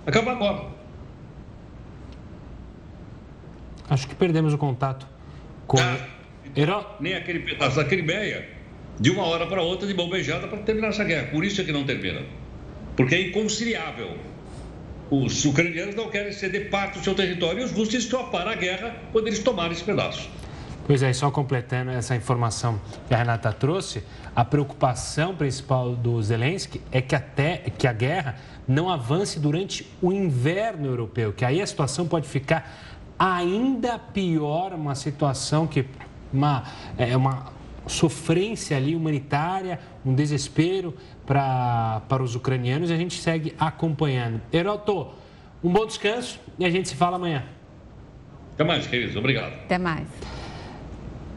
[0.07, 0.73] Acaba agora.
[3.90, 5.13] Acho que perdemos o contato
[5.66, 5.79] com.
[5.79, 5.98] Ah,
[6.55, 6.87] Era...
[7.00, 8.48] Nem aquele pedaço da Crimeia,
[8.98, 11.29] de uma hora para outra, de mão beijada para terminar essa guerra.
[11.29, 12.22] Por isso é que não termina.
[12.96, 14.16] Porque é inconciliável.
[15.11, 18.96] Os ucranianos não querem ceder parte do seu território e os russos para a guerra
[19.12, 20.29] quando eles tomarem esse pedaço.
[20.87, 24.03] Pois é, só completando essa informação que a Renata trouxe,
[24.37, 28.37] a preocupação principal do Zelensky é que até que a guerra
[28.68, 34.94] não avance durante o inverno europeu, que aí a situação pode ficar ainda pior, uma
[34.94, 35.87] situação que
[36.33, 36.64] uma
[36.98, 37.53] é uma
[37.87, 40.94] sofrência ali humanitária, um desespero
[41.27, 44.40] para para os ucranianos e a gente segue acompanhando.
[44.53, 45.09] Heroto,
[45.62, 47.44] um bom descanso e a gente se fala amanhã.
[48.55, 49.16] Até mais, queridos.
[49.16, 49.53] Obrigado.
[49.53, 50.07] Até mais.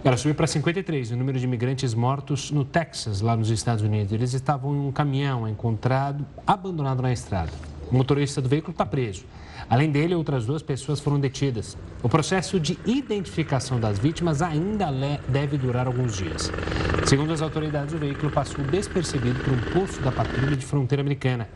[0.04, 4.13] Ela subiu para 53 o número de imigrantes mortos no Texas, lá nos Estados Unidos.
[4.13, 7.52] Eles estavam em um caminhão encontrado abandonado na estrada.
[7.92, 9.26] O motorista do veículo está preso.
[9.69, 11.77] Além dele, outras duas pessoas foram detidas.
[12.01, 14.88] O processo de identificação das vítimas ainda
[15.27, 16.51] deve durar alguns dias.
[17.06, 21.49] Segundo as autoridades, o veículo passou despercebido por um posto da patrulha de fronteira americana.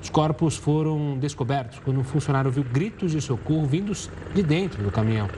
[0.00, 4.92] Os corpos foram descobertos quando um funcionário viu gritos de socorro vindos de dentro do
[4.92, 5.28] caminhão.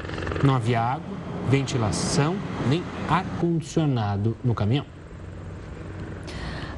[0.44, 1.16] Não havia água,
[1.48, 2.36] ventilação
[2.68, 4.84] nem ar-condicionado no caminhão.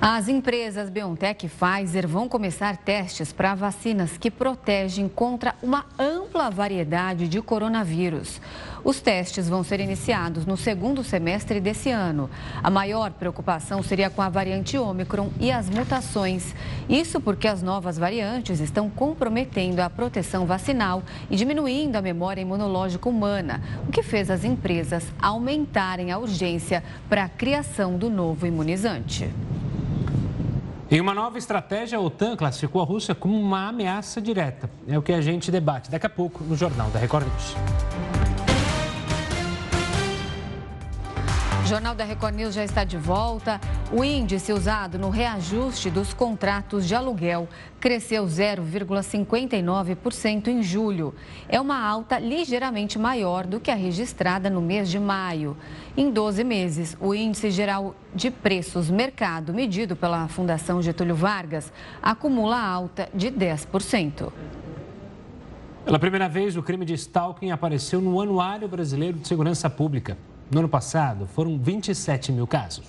[0.04, 6.50] As empresas BioNTech e Pfizer vão começar testes para vacinas que protegem contra uma ampla
[6.50, 8.40] variedade de coronavírus.
[8.82, 12.28] Os testes vão ser iniciados no segundo semestre desse ano.
[12.60, 16.52] A maior preocupação seria com a variante Ômicron e as mutações.
[16.88, 23.08] Isso porque as novas variantes estão comprometendo a proteção vacinal e diminuindo a memória imunológica
[23.08, 29.30] humana, o que fez as empresas aumentarem a urgência para a criação do novo imunizante.
[30.92, 34.68] Em uma nova estratégia, a OTAN classificou a Rússia como uma ameaça direta.
[34.86, 38.11] É o que a gente debate daqui a pouco no Jornal da Record News.
[41.62, 43.60] O Jornal da Record News já está de volta.
[43.92, 47.48] O índice usado no reajuste dos contratos de aluguel
[47.78, 51.14] cresceu 0,59% em julho.
[51.48, 55.56] É uma alta ligeiramente maior do que a registrada no mês de maio.
[55.96, 61.72] Em 12 meses, o índice geral de preços mercado, medido pela Fundação Getúlio Vargas,
[62.02, 64.32] acumula alta de 10%.
[65.84, 70.18] Pela primeira vez, o crime de stalking apareceu no Anuário Brasileiro de Segurança Pública.
[70.52, 72.84] No ano passado, foram 27 mil casos.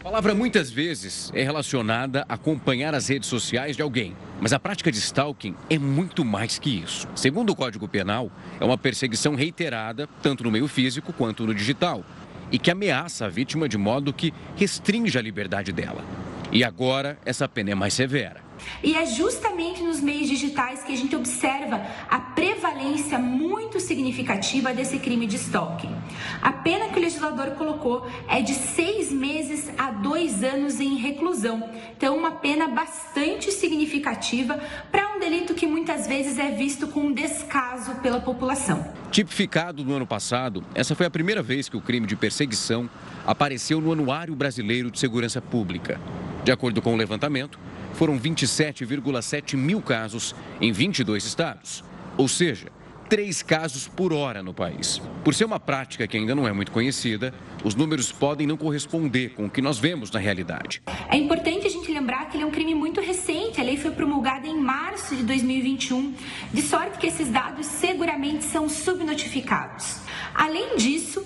[0.00, 4.58] A palavra muitas vezes é relacionada a acompanhar as redes sociais de alguém, mas a
[4.58, 7.06] prática de stalking é muito mais que isso.
[7.14, 12.02] Segundo o Código Penal, é uma perseguição reiterada, tanto no meio físico quanto no digital,
[12.50, 16.02] e que ameaça a vítima de modo que restringe a liberdade dela.
[16.50, 18.40] E agora, essa pena é mais severa.
[18.82, 24.98] E é justamente nos meios digitais que a gente observa a prevalência muito significativa desse
[24.98, 25.94] crime de stalking.
[26.40, 31.68] A pena que o legislador colocou é de seis meses a dois anos em reclusão.
[31.96, 34.58] Então, uma pena bastante significativa
[34.90, 38.92] para um delito que muitas vezes é visto com descaso pela população.
[39.10, 42.88] Tipificado no ano passado, essa foi a primeira vez que o crime de perseguição
[43.26, 46.00] apareceu no Anuário Brasileiro de Segurança Pública.
[46.42, 47.58] De acordo com o levantamento,
[48.00, 51.84] foram 27,7 mil casos em 22 estados.
[52.16, 52.68] Ou seja,
[53.10, 55.02] três casos por hora no país.
[55.22, 59.34] Por ser uma prática que ainda não é muito conhecida, os números podem não corresponder
[59.34, 60.80] com o que nós vemos na realidade.
[61.10, 63.60] É importante a gente lembrar que ele é um crime muito recente.
[63.60, 66.14] A lei foi promulgada em março de 2021,
[66.54, 69.98] de sorte que esses dados seguramente são subnotificados.
[70.34, 71.22] Além disso,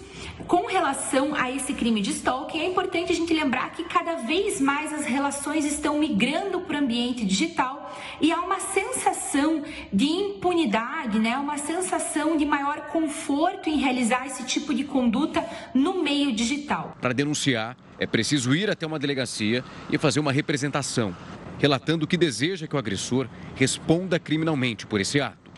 [0.47, 4.61] com relação a esse crime de stalking, é importante a gente lembrar que cada vez
[4.61, 9.62] mais as relações estão migrando para o ambiente digital e há uma sensação
[9.93, 11.37] de impunidade, né?
[11.37, 16.97] uma sensação de maior conforto em realizar esse tipo de conduta no meio digital.
[17.01, 21.16] Para denunciar, é preciso ir até uma delegacia e fazer uma representação,
[21.59, 25.53] relatando que deseja que o agressor responda criminalmente por esse ato.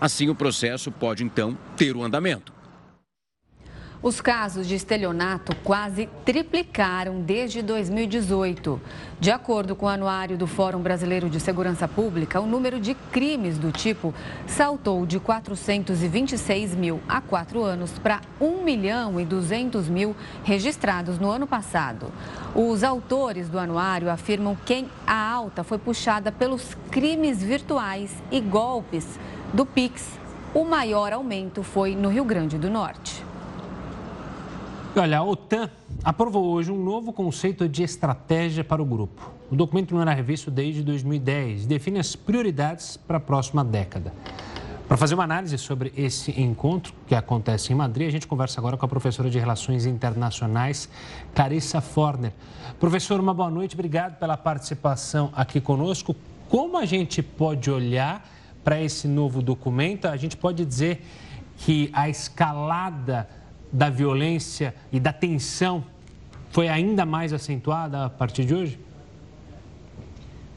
[0.00, 2.55] Assim, o processo pode então ter o andamento.
[4.06, 8.80] Os casos de estelionato quase triplicaram desde 2018.
[9.18, 13.58] De acordo com o anuário do Fórum Brasileiro de Segurança Pública, o número de crimes
[13.58, 14.14] do tipo
[14.46, 21.28] saltou de 426 mil há quatro anos para 1 milhão e 200 mil registrados no
[21.28, 22.12] ano passado.
[22.54, 29.18] Os autores do anuário afirmam que a alta foi puxada pelos crimes virtuais e golpes
[29.52, 30.16] do Pix.
[30.54, 33.25] O maior aumento foi no Rio Grande do Norte.
[34.98, 35.68] Olha, a OTAN
[36.02, 39.30] aprovou hoje um novo conceito de estratégia para o grupo.
[39.50, 44.14] O documento não era revisto desde 2010 e define as prioridades para a próxima década.
[44.88, 48.78] Para fazer uma análise sobre esse encontro que acontece em Madrid, a gente conversa agora
[48.78, 50.88] com a professora de Relações Internacionais,
[51.34, 52.32] Carissa Forner.
[52.80, 56.16] Professor, uma boa noite, obrigado pela participação aqui conosco.
[56.48, 58.26] Como a gente pode olhar
[58.64, 60.06] para esse novo documento?
[60.06, 61.04] A gente pode dizer
[61.58, 63.28] que a escalada
[63.72, 65.84] da violência e da tensão
[66.50, 68.80] foi ainda mais acentuada a partir de hoje?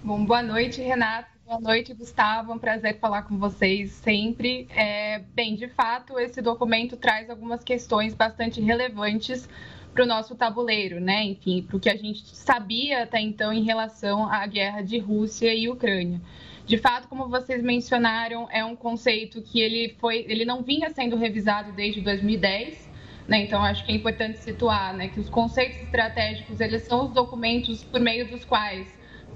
[0.04, 1.28] Bom, boa noite, Renato.
[1.46, 2.52] Boa noite, Gustavo.
[2.52, 4.68] É um prazer falar com vocês sempre.
[4.76, 9.50] É, bem, de fato, esse documento traz algumas questões bastante relevantes
[9.94, 11.24] para o nosso tabuleiro, né?
[11.26, 15.54] Enfim, para o que a gente sabia até então em relação à guerra de Rússia
[15.54, 16.22] e Ucrânia.
[16.66, 21.18] De fato, como vocês mencionaram, é um conceito que ele foi, ele não vinha sendo
[21.18, 22.89] revisado desde 2010
[23.30, 23.44] né?
[23.44, 27.84] Então, acho que é importante situar né, que os conceitos estratégicos eles são os documentos
[27.84, 28.88] por meio dos quais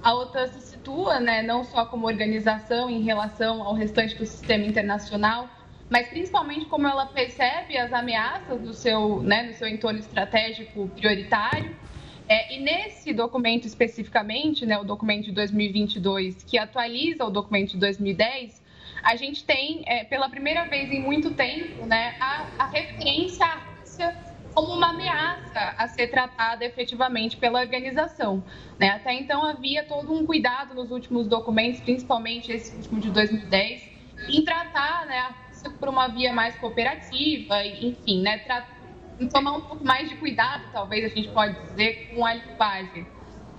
[0.01, 4.65] a OTAN se situa, né, não só como organização em relação ao restante do sistema
[4.65, 5.47] internacional,
[5.89, 11.73] mas principalmente como ela percebe as ameaças do seu, né, do seu entorno estratégico prioritário.
[12.27, 17.77] É, e nesse documento especificamente, né, o documento de 2022, que atualiza o documento de
[17.77, 18.61] 2010,
[19.03, 24.15] a gente tem, é, pela primeira vez em muito tempo, né, a, a referência violência
[24.53, 28.43] como uma ameaça a ser tratada efetivamente pela organização.
[28.79, 28.89] Né?
[28.89, 33.89] Até então havia todo um cuidado nos últimos documentos, principalmente esse último de 2010,
[34.29, 38.43] em tratar né, a Rússia por uma via mais cooperativa, enfim, né,
[39.31, 43.07] tomar um pouco mais de cuidado, talvez a gente pode dizer, com a linguagem.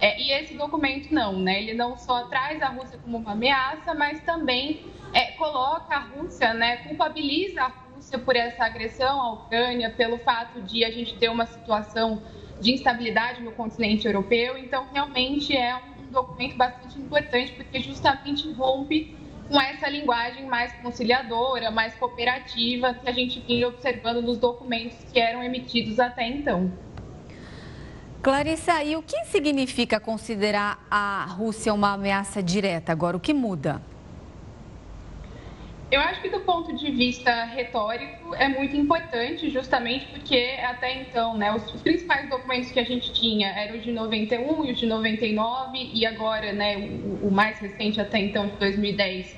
[0.00, 1.62] É, e esse documento não, né?
[1.62, 6.52] Ele não só traz a Rússia como uma ameaça, mas também é, coloca a Rússia,
[6.52, 11.28] né, culpabiliza a Rússia por essa agressão à Ucrânia, pelo fato de a gente ter
[11.28, 12.22] uma situação
[12.60, 14.58] de instabilidade no continente europeu.
[14.58, 19.16] Então, realmente é um documento bastante importante, porque justamente rompe
[19.48, 25.20] com essa linguagem mais conciliadora, mais cooperativa que a gente vinha observando nos documentos que
[25.20, 26.72] eram emitidos até então.
[28.22, 33.16] Clarissa, e o que significa considerar a Rússia uma ameaça direta agora?
[33.16, 33.82] O que muda?
[35.90, 41.36] Eu acho que do ponto de vista retórico é muito importante, justamente porque até então,
[41.36, 44.86] né, os, principais documentos que a gente tinha eram os de 91 e os de
[44.86, 49.36] 99 e agora, né, o, o mais recente até então de 2010.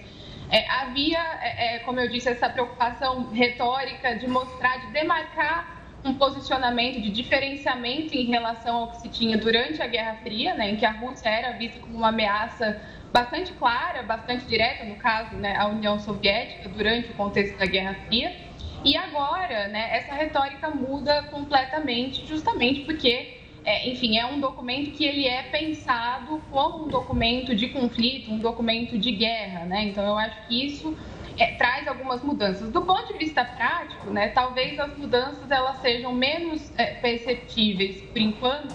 [0.48, 5.75] É, havia, é, é, como eu disse, essa preocupação retórica de mostrar, de demarcar
[6.06, 10.70] um posicionamento de diferenciamento em relação ao que se tinha durante a Guerra Fria, né,
[10.70, 12.80] em que a Rússia era vista como uma ameaça
[13.12, 17.94] bastante clara, bastante direta, no caso, né, a União Soviética, durante o contexto da Guerra
[18.06, 18.34] Fria.
[18.84, 25.04] E agora, né, essa retórica muda completamente, justamente porque, é, enfim, é um documento que
[25.04, 29.84] ele é pensado como um documento de conflito, um documento de guerra, né?
[29.84, 30.96] Então, eu acho que isso
[31.38, 32.70] é, traz algumas mudanças.
[32.70, 38.18] Do ponto de vista prático, né, talvez as mudanças elas sejam menos é, perceptíveis por
[38.18, 38.74] enquanto,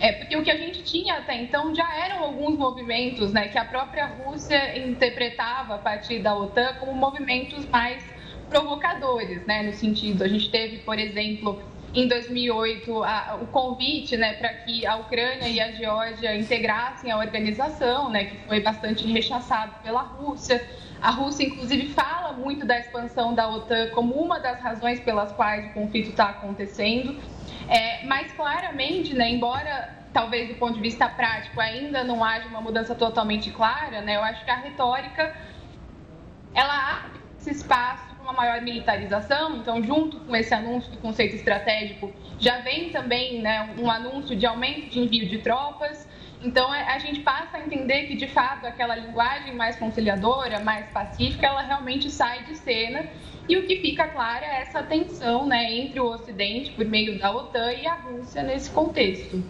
[0.00, 3.58] é, porque o que a gente tinha até então já eram alguns movimentos né, que
[3.58, 8.04] a própria Rússia interpretava a partir da OTAN como movimentos mais
[8.48, 11.60] provocadores, né, no sentido, a gente teve, por exemplo,
[11.94, 17.18] em 2008 a, o convite né, para que a Ucrânia e a Geórgia integrassem a
[17.18, 20.66] organização, né, que foi bastante rechaçado pela Rússia.
[21.00, 25.70] A Rússia, inclusive, fala muito da expansão da OTAN como uma das razões pelas quais
[25.70, 27.16] o conflito está acontecendo.
[27.68, 32.60] É, mas, claramente, né, embora talvez do ponto de vista prático ainda não haja uma
[32.60, 35.36] mudança totalmente clara, né, eu acho que a retórica
[36.54, 39.56] ela abre esse espaço para uma maior militarização.
[39.58, 44.46] Então, junto com esse anúncio do conceito estratégico, já vem também né, um anúncio de
[44.46, 46.08] aumento de envio de tropas.
[46.42, 50.88] Então, é, a gente passa a entender que, de fato, aquela linguagem mais conciliadora, mais
[50.90, 53.06] pacífica, ela realmente sai de cena.
[53.48, 57.34] E o que fica claro é essa tensão né, entre o Ocidente, por meio da
[57.34, 59.42] OTAN, e a Rússia nesse contexto.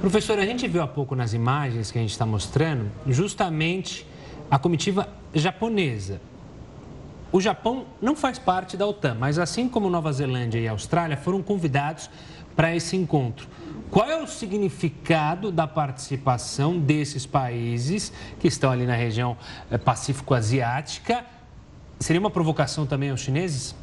[0.00, 4.06] Professor, a gente viu há pouco nas imagens que a gente está mostrando, justamente
[4.50, 6.20] a comitiva japonesa.
[7.30, 11.42] O Japão não faz parte da OTAN, mas assim como Nova Zelândia e Austrália foram
[11.42, 12.08] convidados
[12.56, 13.46] para esse encontro.
[13.90, 19.36] Qual é o significado da participação desses países que estão ali na região
[19.70, 21.24] eh, Pacífico-Asiática?
[21.98, 23.74] Seria uma provocação também aos chineses?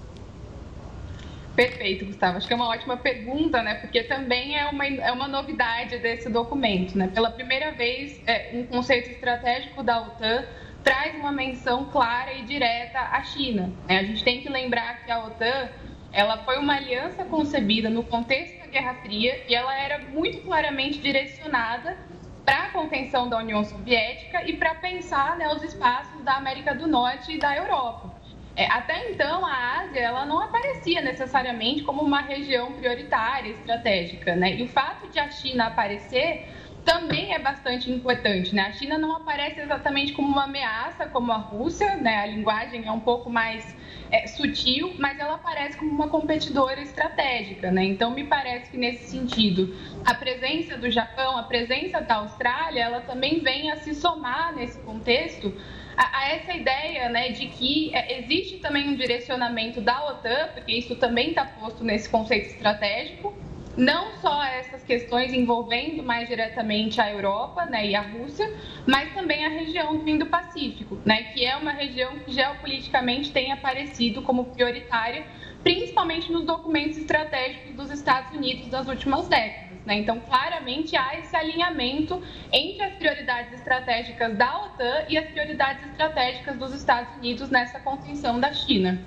[1.56, 2.38] Perfeito, Gustavo.
[2.38, 3.76] Acho que é uma ótima pergunta, né?
[3.76, 7.08] Porque também é uma, é uma novidade desse documento, né?
[7.08, 10.46] Pela primeira vez, é, um conceito estratégico da OTAN
[10.84, 13.72] traz uma menção clara e direta à China.
[13.88, 14.00] Né?
[14.00, 15.70] A gente tem que lembrar que a OTAN
[16.12, 21.98] ela foi uma aliança concebida no contexto Guerra Fria e ela era muito claramente direcionada
[22.44, 26.86] para a contenção da União Soviética e para pensar né, os espaços da América do
[26.86, 28.14] Norte e da Europa.
[28.54, 34.36] É, até então, a Ásia ela não aparecia necessariamente como uma região prioritária, estratégica.
[34.36, 34.58] Né?
[34.58, 36.46] E o fato de a China aparecer
[36.84, 38.54] também é bastante importante.
[38.54, 38.64] Né?
[38.64, 42.18] A China não aparece exatamente como uma ameaça, como a Rússia, né?
[42.18, 43.76] a linguagem é um pouco mais
[44.12, 47.72] é, sutil, mas ela aparece como uma competidora estratégica.
[47.72, 47.86] Né?
[47.86, 49.76] Então, me parece que nesse sentido,
[50.06, 54.80] a presença do Japão, a presença da Austrália, ela também vem a se somar nesse
[54.80, 55.54] contexto
[55.98, 60.96] a, essa ideia né, de que é, existe também um direcionamento da OTAN, porque isso
[60.96, 63.34] também está posto nesse conceito estratégico,
[63.78, 68.52] não só essas questões envolvendo mais diretamente a Europa né, e a Rússia,
[68.86, 74.22] mas também a região do Indo-Pacífico, né, que é uma região que geopoliticamente tem aparecido
[74.22, 75.26] como prioritária,
[75.64, 79.66] principalmente nos documentos estratégicos dos Estados Unidos das últimas décadas.
[79.86, 80.00] Né?
[80.00, 82.22] Então, claramente há esse alinhamento
[82.52, 88.40] entre as prioridades estratégicas da OTAN e as prioridades estratégicas dos Estados Unidos nessa contenção
[88.40, 89.00] da China.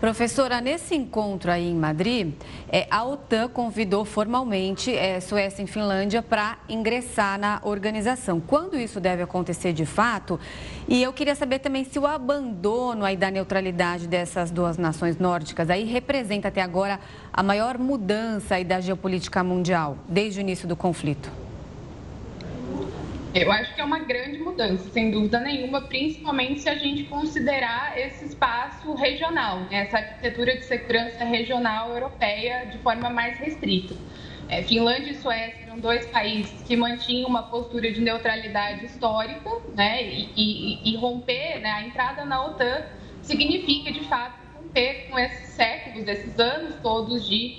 [0.00, 2.32] Professora, nesse encontro aí em Madrid,
[2.70, 8.38] é, a OTAN convidou formalmente é, Suécia e Finlândia para ingressar na organização.
[8.38, 10.38] Quando isso deve acontecer de fato?
[10.86, 15.68] E eu queria saber também se o abandono aí da neutralidade dessas duas nações nórdicas
[15.68, 17.00] aí representa até agora
[17.32, 21.47] a maior mudança aí da geopolítica mundial desde o início do conflito.
[23.34, 27.98] Eu acho que é uma grande mudança, sem dúvida nenhuma, principalmente se a gente considerar
[27.98, 29.82] esse espaço regional, né?
[29.82, 33.94] essa arquitetura de segurança regional europeia de forma mais restrita.
[34.48, 40.02] É, Finlândia e Suécia eram dois países que mantinham uma postura de neutralidade histórica, né?
[40.02, 42.82] e, e, e romper né, a entrada na OTAN
[43.20, 47.58] significa, de fato, romper com esses séculos, esses anos todos de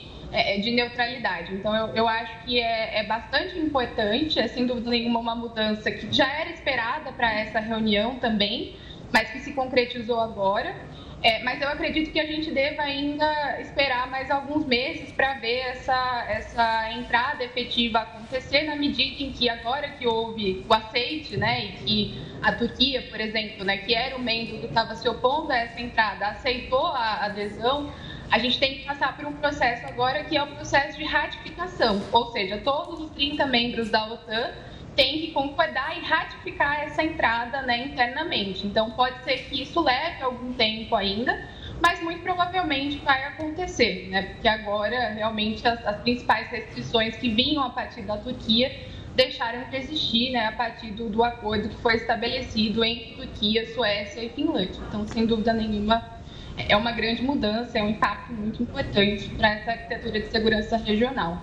[0.62, 1.54] de neutralidade.
[1.54, 5.92] Então, eu, eu acho que é, é, bastante importante, é sem dúvida nenhuma uma mudança
[5.92, 8.76] que já era esperada para essa reunião também,
[9.12, 10.76] mas que se concretizou agora.
[11.22, 15.60] É, mas eu acredito que a gente deva ainda esperar mais alguns meses para ver
[15.60, 21.66] essa, essa entrada efetiva acontecer, na medida em que agora que houve o aceite, né,
[21.66, 25.52] e que a Turquia, por exemplo, né, que era o membro que estava se opondo
[25.52, 27.92] a essa entrada, aceitou a adesão,
[28.32, 32.02] a gente tem que passar por um processo agora que é o processo de ratificação,
[32.12, 34.52] ou seja, todos os 30 membros da OTAN
[34.96, 38.68] têm que concordar e ratificar essa entrada né, internamente.
[38.68, 41.48] Então, pode ser que isso leve algum tempo ainda,
[41.82, 44.24] mas muito provavelmente vai acontecer, né?
[44.24, 48.76] Porque agora, realmente, as, as principais restrições que vinham a partir da Turquia
[49.16, 54.22] deixaram de existir né, a partir do, do acordo que foi estabelecido entre Turquia, Suécia
[54.22, 54.82] e Finlândia.
[54.88, 56.19] Então, sem dúvida nenhuma,
[56.68, 61.42] é uma grande mudança, é um impacto muito importante para essa arquitetura de segurança regional.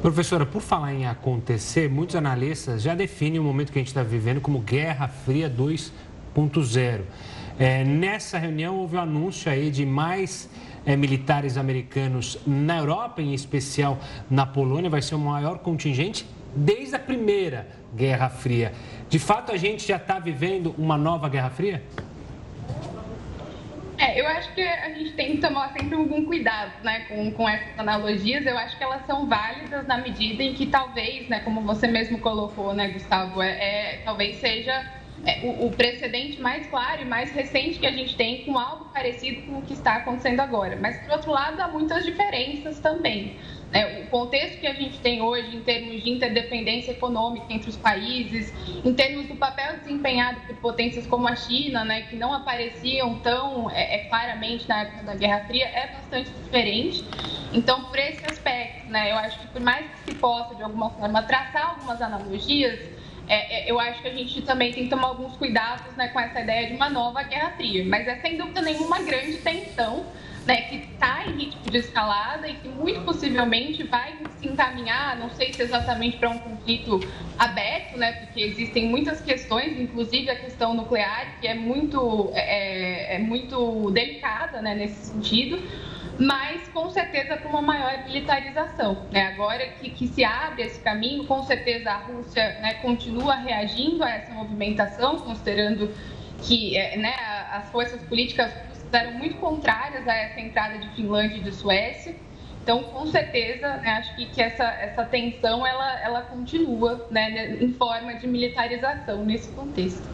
[0.00, 4.02] Professora, por falar em acontecer, muitos analistas já definem o momento que a gente está
[4.02, 7.02] vivendo como Guerra Fria 2.0.
[7.58, 10.50] É, nessa reunião houve o um anúncio aí de mais
[10.84, 13.98] é, militares americanos na Europa, em especial
[14.28, 18.72] na Polônia, vai ser o maior contingente desde a primeira Guerra Fria.
[19.08, 21.82] De fato, a gente já está vivendo uma nova Guerra Fria?
[24.02, 27.48] É, eu acho que a gente tem que tomar sempre algum cuidado né, com, com
[27.48, 28.44] essas analogias.
[28.44, 32.18] Eu acho que elas são válidas na medida em que talvez, né, como você mesmo
[32.18, 34.90] colocou, né, Gustavo, é, é talvez seja
[35.24, 38.86] é, o, o, precedente mais claro e mais recente que a gente tem com algo
[38.86, 40.76] parecido com o que está acontecendo agora.
[40.80, 43.36] Mas, por outro lado, há muitas diferenças também.
[43.72, 47.76] É, o contexto que a gente tem hoje em termos de interdependência econômica entre os
[47.76, 48.52] países,
[48.84, 53.70] em termos do papel desempenhado por potências como a China, né, que não apareciam tão
[53.70, 57.02] é, é, claramente na época da Guerra Fria, é bastante diferente.
[57.54, 60.90] Então, por esse aspecto, né, eu acho que por mais que se possa, de alguma
[60.90, 62.78] forma, traçar algumas analogias,
[63.26, 66.20] é, é, eu acho que a gente também tem que tomar alguns cuidados né, com
[66.20, 67.84] essa ideia de uma nova Guerra Fria.
[67.86, 70.04] Mas é sem dúvida nenhuma uma grande tensão
[70.46, 75.30] né, que está em ritmo de escalada e que muito possivelmente vai se encaminhar, não
[75.30, 77.00] sei se exatamente para um conflito
[77.38, 83.18] aberto, né, porque existem muitas questões, inclusive a questão nuclear, que é muito, é, é
[83.18, 85.62] muito delicada né, nesse sentido,
[86.18, 89.06] mas com certeza para uma maior militarização.
[89.10, 89.28] Né?
[89.28, 94.10] Agora que, que, se abre esse caminho, com certeza a Rússia né, continua reagindo a
[94.10, 95.92] essa movimentação, considerando
[96.42, 97.14] que é, né,
[97.52, 98.52] as forças políticas
[98.92, 102.14] eram muito contrárias a essa entrada de Finlândia e de Suécia.
[102.62, 107.72] Então, com certeza, né, acho que, que essa, essa tensão ela, ela continua né, em
[107.72, 110.06] forma de militarização nesse contexto.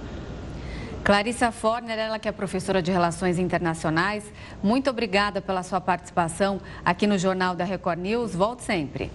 [1.04, 4.30] Clarissa Forner, ela que é professora de Relações Internacionais,
[4.62, 8.34] muito obrigada pela sua participação aqui no Jornal da Record News.
[8.34, 9.10] Volte sempre.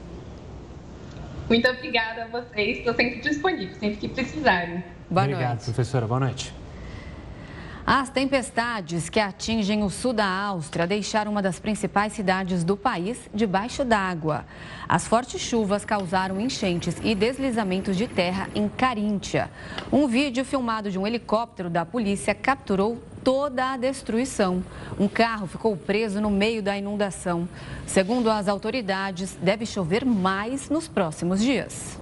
[1.47, 2.79] Muito obrigada a vocês.
[2.79, 4.83] Estou sempre disponível, sempre que precisarem.
[5.09, 5.65] Boa Obrigado, noite.
[5.65, 6.07] professora.
[6.07, 6.62] Boa noite.
[7.85, 13.29] As tempestades que atingem o sul da Áustria deixaram uma das principais cidades do país
[13.33, 14.45] debaixo d'água.
[14.87, 19.51] As fortes chuvas causaram enchentes e deslizamentos de terra em Caríntia.
[19.91, 24.63] Um vídeo filmado de um helicóptero da polícia capturou toda a destruição.
[24.97, 27.49] Um carro ficou preso no meio da inundação.
[27.85, 31.99] Segundo as autoridades, deve chover mais nos próximos dias.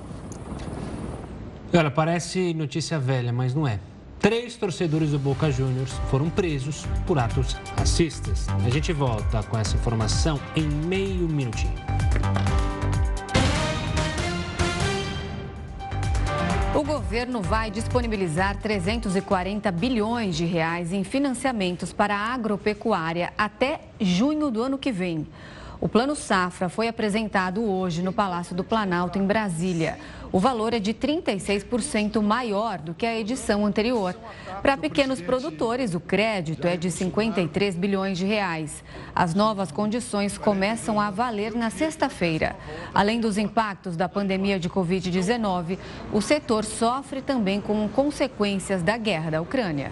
[1.74, 3.80] Olha, parece notícia velha, mas não é.
[4.22, 8.48] Três torcedores do Boca Juniors foram presos por atos racistas.
[8.50, 11.74] A gente volta com essa informação em meio minutinho.
[16.76, 24.52] O governo vai disponibilizar 340 bilhões de reais em financiamentos para a agropecuária até junho
[24.52, 25.26] do ano que vem.
[25.82, 29.98] O Plano Safra foi apresentado hoje no Palácio do Planalto, em Brasília.
[30.34, 34.16] O valor é de 36% maior do que a edição anterior.
[34.62, 38.82] Para pequenos produtores, o crédito é de 53 bilhões de reais.
[39.14, 42.56] As novas condições começam a valer na sexta-feira.
[42.94, 45.78] Além dos impactos da pandemia de Covid-19,
[46.14, 49.92] o setor sofre também com consequências da guerra da Ucrânia.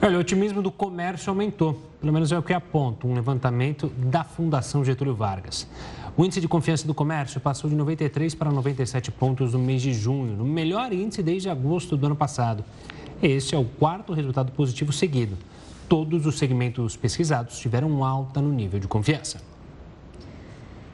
[0.00, 4.24] Olha, o otimismo do comércio aumentou, pelo menos é o que aponta um levantamento da
[4.24, 5.66] Fundação Getúlio Vargas.
[6.18, 9.94] O índice de confiança do comércio passou de 93 para 97 pontos no mês de
[9.94, 12.64] junho, no melhor índice desde agosto do ano passado.
[13.22, 15.36] Esse é o quarto resultado positivo seguido.
[15.88, 19.40] Todos os segmentos pesquisados tiveram alta no nível de confiança.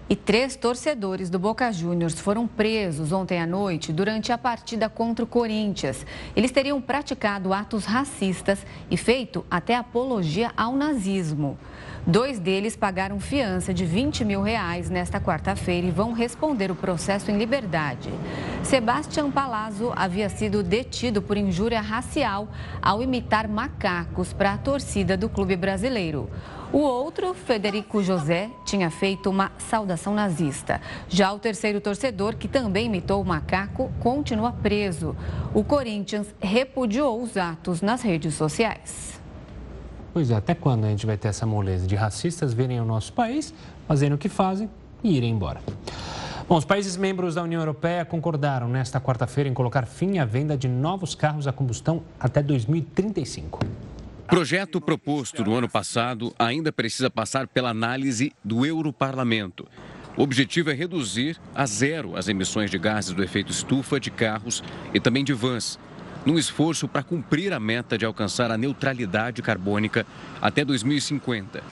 [0.07, 5.25] E três torcedores do Boca Juniors foram presos ontem à noite durante a partida contra
[5.25, 6.05] o Corinthians.
[6.37, 8.59] Eles teriam praticado atos racistas
[8.91, 11.59] e feito até apologia ao nazismo.
[12.07, 17.31] Dois deles pagaram fiança de 20 mil reais nesta quarta-feira e vão responder o processo
[17.31, 18.11] em liberdade.
[18.63, 22.47] Sebastião Palazzo havia sido detido por injúria racial
[22.83, 26.29] ao imitar macacos para a torcida do clube brasileiro.
[26.75, 30.81] O outro, Federico José, tinha feito uma saudação nazista.
[31.09, 35.15] Já o terceiro torcedor, que também imitou o macaco, continua preso.
[35.55, 39.21] O Corinthians repudiou os atos nas redes sociais.
[40.13, 43.13] Pois é, até quando a gente vai ter essa moleza de racistas virem ao nosso
[43.13, 43.55] país,
[43.87, 44.69] fazendo o que fazem
[45.05, 45.61] e irem embora?
[46.49, 50.59] Bom, os países membros da União Europeia concordaram nesta quarta-feira em colocar fim à venda
[50.59, 53.61] de novos carros a combustão até 2035.
[54.27, 59.69] Projeto proposto no ano passado ainda precisa passar pela análise do Europarlamento.
[60.17, 64.65] O objetivo é reduzir a zero as emissões de gases do efeito estufa de carros
[64.95, 65.79] e também de vans
[66.25, 70.07] num esforço para cumprir a meta de alcançar a neutralidade carbônica
[70.41, 71.63] até 2050.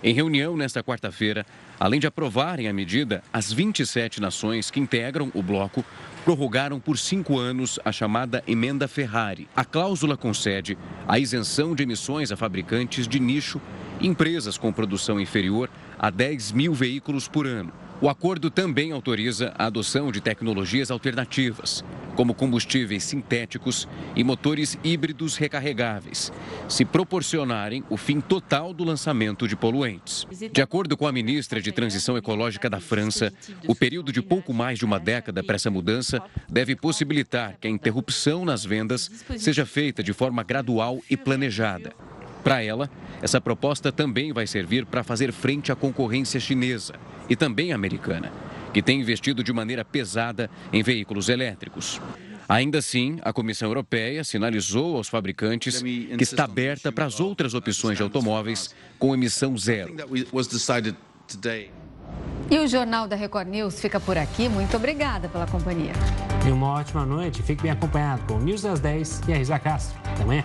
[0.00, 1.44] Em reunião nesta quarta-feira,
[1.80, 5.84] além de aprovarem a medida, as 27 nações que integram o bloco
[6.26, 9.48] prorrogaram por cinco anos a chamada Emenda Ferrari.
[9.54, 13.60] A cláusula concede a isenção de emissões a fabricantes de nicho
[14.00, 19.54] e empresas com produção inferior a 10 mil veículos por ano O acordo também autoriza
[19.56, 21.82] a adoção de tecnologias alternativas,
[22.14, 26.30] como combustíveis sintéticos e motores híbridos recarregáveis,
[26.68, 30.26] se proporcionarem o fim total do lançamento de poluentes.
[30.52, 33.32] De acordo com a ministra de Transição Ecológica da França,
[33.66, 37.70] o período de pouco mais de uma década para essa mudança deve possibilitar que a
[37.70, 41.94] interrupção nas vendas seja feita de forma gradual e planejada.
[42.44, 42.90] Para ela,
[43.22, 46.94] essa proposta também vai servir para fazer frente à concorrência chinesa
[47.28, 48.32] e também americana,
[48.72, 52.00] que tem investido de maneira pesada em veículos elétricos.
[52.48, 57.96] Ainda assim, a Comissão Europeia sinalizou aos fabricantes que está aberta para as outras opções
[57.96, 59.94] de automóveis com emissão zero.
[62.48, 64.48] E o Jornal da Record News fica por aqui.
[64.48, 65.92] Muito obrigada pela companhia.
[66.46, 67.42] E uma ótima noite.
[67.42, 69.98] Fique bem acompanhado com o News das 10 e a Risa Castro.
[70.04, 70.44] Até amanhã.